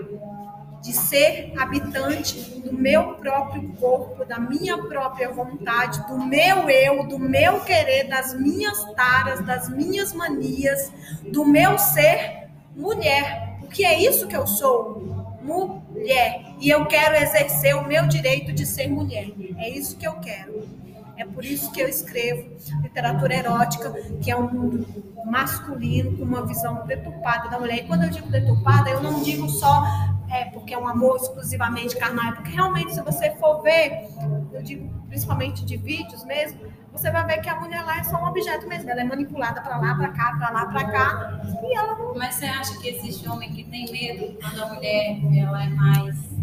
de 0.84 0.92
ser 0.92 1.54
habitante 1.56 2.60
do 2.60 2.70
meu 2.74 3.14
próprio 3.14 3.72
corpo, 3.80 4.22
da 4.22 4.38
minha 4.38 4.76
própria 4.76 5.30
vontade, 5.32 6.06
do 6.06 6.18
meu 6.18 6.68
eu, 6.68 7.08
do 7.08 7.18
meu 7.18 7.60
querer, 7.60 8.06
das 8.06 8.38
minhas 8.38 8.84
taras, 8.92 9.40
das 9.46 9.70
minhas 9.70 10.12
manias, 10.12 10.92
do 11.32 11.46
meu 11.46 11.78
ser 11.78 12.50
mulher. 12.76 13.56
Porque 13.60 13.82
é 13.82 13.98
isso 13.98 14.26
que 14.26 14.36
eu 14.36 14.46
sou, 14.46 15.38
mulher. 15.42 16.54
E 16.60 16.68
eu 16.68 16.84
quero 16.84 17.16
exercer 17.16 17.74
o 17.74 17.88
meu 17.88 18.06
direito 18.06 18.52
de 18.52 18.66
ser 18.66 18.86
mulher. 18.86 19.28
É 19.56 19.70
isso 19.70 19.96
que 19.96 20.06
eu 20.06 20.12
quero. 20.16 20.68
É 21.16 21.24
por 21.24 21.44
isso 21.46 21.70
que 21.72 21.80
eu 21.80 21.88
escrevo 21.88 22.50
literatura 22.82 23.34
erótica, 23.34 23.90
que 24.20 24.30
é 24.30 24.36
um 24.36 24.50
mundo 24.50 24.86
masculino, 25.24 26.18
com 26.18 26.24
uma 26.24 26.44
visão 26.44 26.86
deturpada 26.86 27.48
da 27.48 27.58
mulher. 27.58 27.76
E 27.76 27.84
quando 27.84 28.02
eu 28.02 28.10
digo 28.10 28.28
deturpada, 28.28 28.90
eu 28.90 29.02
não 29.02 29.22
digo 29.22 29.48
só 29.48 29.82
é, 30.30 30.46
porque 30.46 30.74
é 30.74 30.78
um 30.78 30.88
amor 30.88 31.16
exclusivamente 31.16 31.96
carnal, 31.96 32.32
é 32.32 32.32
porque 32.32 32.50
realmente, 32.50 32.94
se 32.94 33.02
você 33.02 33.30
for 33.32 33.62
ver, 33.62 34.08
eu 34.52 34.62
digo 34.62 34.88
principalmente 35.08 35.64
de 35.64 35.76
vídeos 35.76 36.24
mesmo, 36.24 36.60
você 36.92 37.10
vai 37.10 37.26
ver 37.26 37.40
que 37.40 37.48
a 37.48 37.60
mulher 37.60 37.84
lá 37.84 37.98
é 37.98 38.04
só 38.04 38.16
um 38.22 38.28
objeto 38.28 38.68
mesmo. 38.68 38.88
Ela 38.88 39.00
é 39.00 39.04
manipulada 39.04 39.60
para 39.60 39.76
lá, 39.78 39.94
para 39.96 40.08
cá, 40.10 40.36
para 40.38 40.50
lá, 40.50 40.66
para 40.66 40.84
cá. 40.84 41.40
E 41.62 41.76
ela 41.76 41.98
não. 41.98 42.14
Mas 42.14 42.36
você 42.36 42.46
acha 42.46 42.78
que 42.78 42.88
existe 42.88 43.28
homem 43.28 43.52
que 43.52 43.64
tem 43.64 43.90
medo 43.90 44.38
quando 44.40 44.62
a 44.62 44.74
mulher 44.74 45.18
ela 45.36 45.64
é 45.64 45.68
mais 45.68 46.34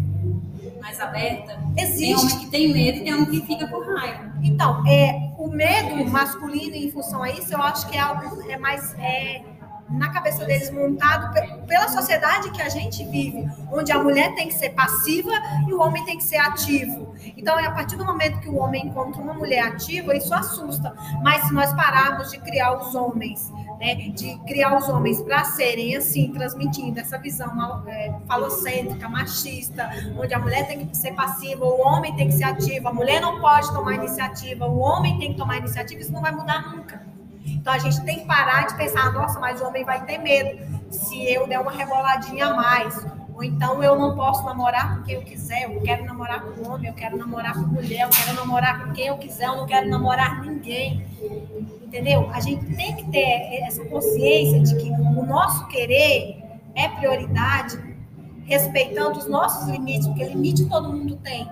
mais 0.80 1.00
aberta. 1.00 1.58
Existe. 1.76 2.00
Tem 2.00 2.16
homem 2.16 2.38
que 2.38 2.50
tem 2.50 2.72
medo 2.72 2.98
e 2.98 3.00
tem 3.04 3.14
homem 3.14 3.26
que 3.26 3.46
fica 3.46 3.66
com 3.68 3.80
raiva. 3.80 4.32
Então, 4.42 4.86
é, 4.86 5.32
o 5.38 5.48
medo 5.48 6.04
masculino 6.10 6.74
em 6.74 6.90
função 6.90 7.22
a 7.22 7.30
isso, 7.30 7.54
eu 7.54 7.62
acho 7.62 7.88
que 7.88 7.96
é 7.96 8.00
algo 8.00 8.42
é 8.50 8.58
mais. 8.58 8.94
É, 8.98 9.42
na 9.92 10.10
cabeça 10.10 10.44
deles 10.44 10.70
montado 10.70 11.32
pela 11.66 11.88
sociedade 11.88 12.50
que 12.50 12.62
a 12.62 12.68
gente 12.68 13.04
vive, 13.04 13.48
onde 13.70 13.92
a 13.92 14.02
mulher 14.02 14.34
tem 14.34 14.48
que 14.48 14.54
ser 14.54 14.70
passiva 14.70 15.32
e 15.68 15.72
o 15.72 15.80
homem 15.80 16.04
tem 16.04 16.16
que 16.16 16.24
ser 16.24 16.38
ativo. 16.38 17.14
Então, 17.36 17.58
é 17.58 17.66
a 17.66 17.70
partir 17.70 17.96
do 17.96 18.04
momento 18.04 18.40
que 18.40 18.48
o 18.48 18.56
homem 18.56 18.86
encontra 18.86 19.20
uma 19.20 19.34
mulher 19.34 19.62
ativa, 19.66 20.16
isso 20.16 20.34
assusta. 20.34 20.94
Mas 21.22 21.44
se 21.46 21.52
nós 21.52 21.72
pararmos 21.74 22.30
de 22.30 22.38
criar 22.38 22.76
os 22.76 22.94
homens, 22.94 23.52
né, 23.78 23.94
de 23.94 24.38
criar 24.46 24.76
os 24.76 24.88
homens 24.88 25.20
para 25.20 25.44
serem 25.44 25.96
assim, 25.96 26.32
transmitindo 26.32 26.98
essa 26.98 27.18
visão 27.18 27.82
é, 27.86 28.14
falocêntrica, 28.26 29.08
machista, 29.08 29.90
onde 30.18 30.32
a 30.32 30.38
mulher 30.38 30.66
tem 30.66 30.86
que 30.86 30.96
ser 30.96 31.12
passiva, 31.12 31.64
o 31.64 31.80
homem 31.80 32.14
tem 32.14 32.28
que 32.28 32.34
ser 32.34 32.44
ativo, 32.44 32.88
a 32.88 32.92
mulher 32.92 33.20
não 33.20 33.40
pode 33.40 33.72
tomar 33.72 33.94
iniciativa, 33.94 34.66
o 34.66 34.78
homem 34.78 35.18
tem 35.18 35.32
que 35.32 35.38
tomar 35.38 35.58
iniciativa, 35.58 36.00
isso 36.00 36.12
não 36.12 36.20
vai 36.20 36.32
mudar 36.32 36.74
nunca. 36.74 37.01
Então 37.46 37.72
a 37.72 37.78
gente 37.78 38.00
tem 38.02 38.20
que 38.20 38.26
parar 38.26 38.66
de 38.66 38.76
pensar, 38.76 39.12
nossa, 39.12 39.38
mas 39.38 39.60
o 39.60 39.66
homem 39.66 39.84
vai 39.84 40.04
ter 40.04 40.18
medo 40.18 40.58
se 40.90 41.24
eu 41.24 41.46
der 41.46 41.60
uma 41.60 41.72
reboladinha 41.72 42.46
a 42.46 42.54
mais. 42.54 43.06
Ou 43.34 43.42
então 43.42 43.82
eu 43.82 43.98
não 43.98 44.14
posso 44.14 44.44
namorar 44.44 44.96
com 44.96 45.02
quem 45.04 45.14
eu 45.14 45.22
quiser, 45.22 45.64
eu 45.64 45.80
quero 45.80 46.04
namorar 46.04 46.42
com 46.42 46.70
homem, 46.70 46.88
eu 46.88 46.94
quero 46.94 47.16
namorar 47.16 47.54
com 47.54 47.60
mulher, 47.60 48.02
eu 48.02 48.10
quero 48.10 48.36
namorar 48.36 48.84
com 48.84 48.92
quem 48.92 49.06
eu 49.06 49.16
quiser, 49.16 49.46
eu 49.46 49.56
não 49.56 49.66
quero 49.66 49.88
namorar 49.88 50.42
ninguém. 50.42 51.06
Entendeu? 51.82 52.30
A 52.32 52.40
gente 52.40 52.64
tem 52.76 52.94
que 52.96 53.10
ter 53.10 53.62
essa 53.66 53.84
consciência 53.84 54.60
de 54.60 54.76
que 54.76 54.90
o 54.90 55.24
nosso 55.24 55.66
querer 55.68 56.42
é 56.74 56.88
prioridade, 56.88 57.78
respeitando 58.44 59.18
os 59.18 59.28
nossos 59.28 59.68
limites, 59.68 60.06
porque 60.06 60.24
limite 60.24 60.66
todo 60.66 60.92
mundo 60.92 61.16
tem 61.16 61.48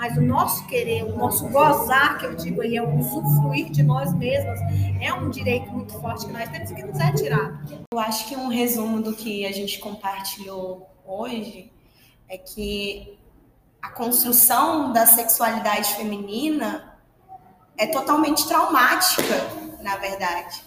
mas 0.00 0.16
o 0.16 0.22
nosso 0.22 0.66
querer, 0.66 1.04
o 1.04 1.14
nosso 1.14 1.46
gozar, 1.50 2.16
que 2.16 2.24
eu 2.24 2.34
digo 2.34 2.62
aí, 2.62 2.74
é 2.74 2.82
o 2.82 2.98
usufruir 2.98 3.70
de 3.70 3.82
nós 3.82 4.14
mesmos, 4.14 4.58
é 4.98 5.12
um 5.12 5.28
direito 5.28 5.70
muito 5.70 5.92
forte 6.00 6.24
que 6.24 6.32
nós 6.32 6.48
temos 6.48 6.72
que 6.72 6.82
nos 6.82 6.98
é 6.98 7.12
tirado. 7.12 7.86
Eu 7.92 7.98
acho 7.98 8.26
que 8.26 8.34
um 8.34 8.48
resumo 8.48 9.02
do 9.02 9.14
que 9.14 9.44
a 9.44 9.52
gente 9.52 9.78
compartilhou 9.78 10.88
hoje 11.06 11.70
é 12.30 12.38
que 12.38 13.18
a 13.82 13.90
construção 13.90 14.90
da 14.90 15.04
sexualidade 15.04 15.92
feminina 15.92 16.98
é 17.76 17.86
totalmente 17.86 18.48
traumática, 18.48 19.22
na 19.82 19.98
verdade. 19.98 20.64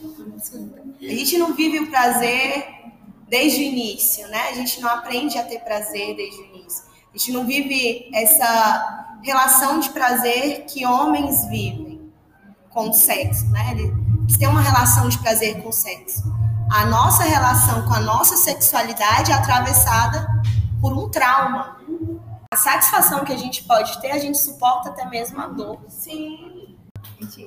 A 1.01 1.05
gente 1.05 1.39
não 1.39 1.55
vive 1.55 1.79
o 1.79 1.89
prazer 1.89 2.67
desde 3.27 3.61
o 3.61 3.63
início, 3.63 4.27
né? 4.27 4.49
A 4.49 4.53
gente 4.53 4.79
não 4.79 4.89
aprende 4.89 5.39
a 5.39 5.43
ter 5.43 5.57
prazer 5.61 6.15
desde 6.15 6.39
o 6.39 6.45
início. 6.55 6.92
A 7.13 7.17
gente 7.17 7.31
não 7.31 7.45
vive 7.45 8.09
essa 8.11 9.17
relação 9.21 9.79
de 9.79 9.89
prazer 9.91 10.65
que 10.65 10.83
homens 10.83 11.45
vivem 11.45 12.11
com 12.71 12.89
o 12.89 12.93
sexo, 12.93 13.47
né? 13.51 13.71
Eles 13.71 14.37
têm 14.37 14.47
uma 14.47 14.61
relação 14.61 15.07
de 15.07 15.19
prazer 15.19 15.61
com 15.61 15.69
o 15.69 15.73
sexo. 15.73 16.23
A 16.71 16.85
nossa 16.87 17.23
relação 17.23 17.87
com 17.87 17.93
a 17.93 17.99
nossa 17.99 18.35
sexualidade 18.35 19.31
é 19.31 19.35
atravessada 19.35 20.27
por 20.81 20.91
um 20.91 21.07
trauma. 21.07 21.77
A 22.51 22.57
satisfação 22.57 23.23
que 23.23 23.31
a 23.31 23.37
gente 23.37 23.63
pode 23.63 24.01
ter, 24.01 24.09
a 24.09 24.17
gente 24.17 24.39
suporta 24.39 24.89
até 24.89 25.05
mesmo 25.05 25.39
a 25.39 25.47
dor. 25.47 25.79
Sim. 25.87 26.75
Gente, 27.21 27.45